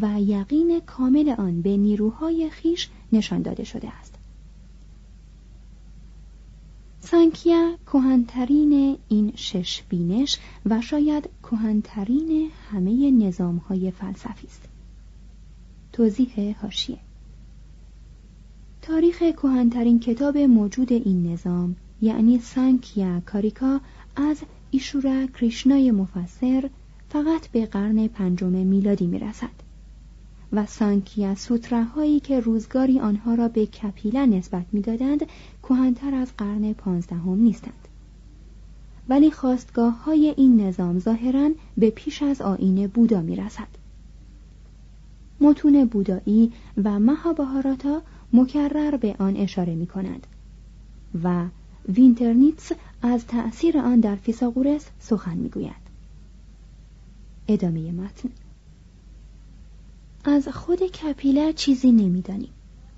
و 0.00 0.20
یقین 0.20 0.80
کامل 0.86 1.34
آن 1.38 1.62
به 1.62 1.76
نیروهای 1.76 2.50
خیش 2.50 2.88
نشان 3.12 3.42
داده 3.42 3.64
شده 3.64 3.88
است. 4.00 4.07
سانکیا 7.10 7.76
کهنترین 7.86 8.98
این 9.08 9.32
شش 9.36 9.82
بینش 9.88 10.38
و 10.66 10.80
شاید 10.80 11.28
کهنترین 11.42 12.50
همه 12.70 13.10
نظام 13.10 13.56
های 13.56 13.90
فلسفی 13.90 14.46
است. 14.46 14.68
توضیح 15.92 16.56
هاشیه. 16.62 16.98
تاریخ 18.82 19.18
کهنترین 19.18 20.00
کتاب 20.00 20.38
موجود 20.38 20.92
این 20.92 21.32
نظام 21.32 21.76
یعنی 22.02 22.38
سانکیا 22.38 23.20
کاریکا 23.20 23.80
از 24.16 24.42
ایشورا 24.70 25.26
کریشنای 25.26 25.90
مفسر 25.90 26.70
فقط 27.08 27.48
به 27.48 27.66
قرن 27.66 28.06
پنجم 28.06 28.52
میلادی 28.52 29.06
می‌رسد. 29.06 29.67
و 30.52 30.66
سانکیا 30.66 31.34
سوتراهایی 31.34 32.20
که 32.20 32.40
روزگاری 32.40 33.00
آنها 33.00 33.34
را 33.34 33.48
به 33.48 33.66
کپیلا 33.66 34.24
نسبت 34.24 34.66
می‌دادند 34.72 35.26
کهنتر 35.62 36.14
از 36.14 36.32
قرن 36.36 36.72
پانزدهم 36.72 37.38
نیستند 37.38 37.88
ولی 39.08 39.30
خواستگاه 39.30 40.04
های 40.04 40.34
این 40.36 40.60
نظام 40.60 40.98
ظاهرا 40.98 41.50
به 41.76 41.90
پیش 41.90 42.22
از 42.22 42.42
آین 42.42 42.86
بودا 42.86 43.20
می 43.20 43.36
رسد. 43.36 43.68
متون 45.40 45.84
بودایی 45.84 46.52
و 46.84 46.98
مهابهاراتا 46.98 48.02
مکرر 48.32 48.96
به 48.96 49.16
آن 49.18 49.36
اشاره 49.36 49.74
می 49.74 49.86
کند 49.86 50.26
و 51.24 51.46
وینترنیتس 51.88 52.72
از 53.02 53.26
تأثیر 53.26 53.78
آن 53.78 54.00
در 54.00 54.16
فیساغورس 54.16 54.86
سخن 54.98 55.36
می 55.36 55.48
گوید. 55.48 55.88
ادامه 57.48 57.92
متن 57.92 58.28
از 60.28 60.48
خود 60.48 60.82
کپیله 60.82 61.52
چیزی 61.52 61.92
نمی‌دانیم 61.92 62.50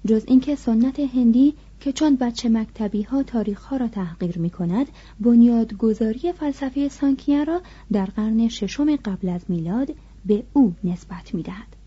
جز 0.07 0.25
اینکه 0.27 0.55
سنت 0.55 1.01
هندی 1.01 1.55
که 1.81 1.93
چون 1.93 2.17
بچه 2.17 2.49
مکتبی 2.49 3.03
ها 3.03 3.23
تاریخ 3.23 3.63
ها 3.63 3.77
را 3.77 3.89
تحقیر 3.89 4.39
می 4.39 4.51
کند 4.51 4.87
بنیادگذاری 5.21 6.33
فلسفه 6.33 6.89
سانکیا 6.89 7.43
را 7.43 7.63
در 7.93 8.05
قرن 8.05 8.49
ششم 8.49 8.97
قبل 8.97 9.29
از 9.29 9.41
میلاد 9.49 9.95
به 10.25 10.43
او 10.53 10.75
نسبت 10.85 11.35
می 11.35 11.43
دهد. 11.43 11.80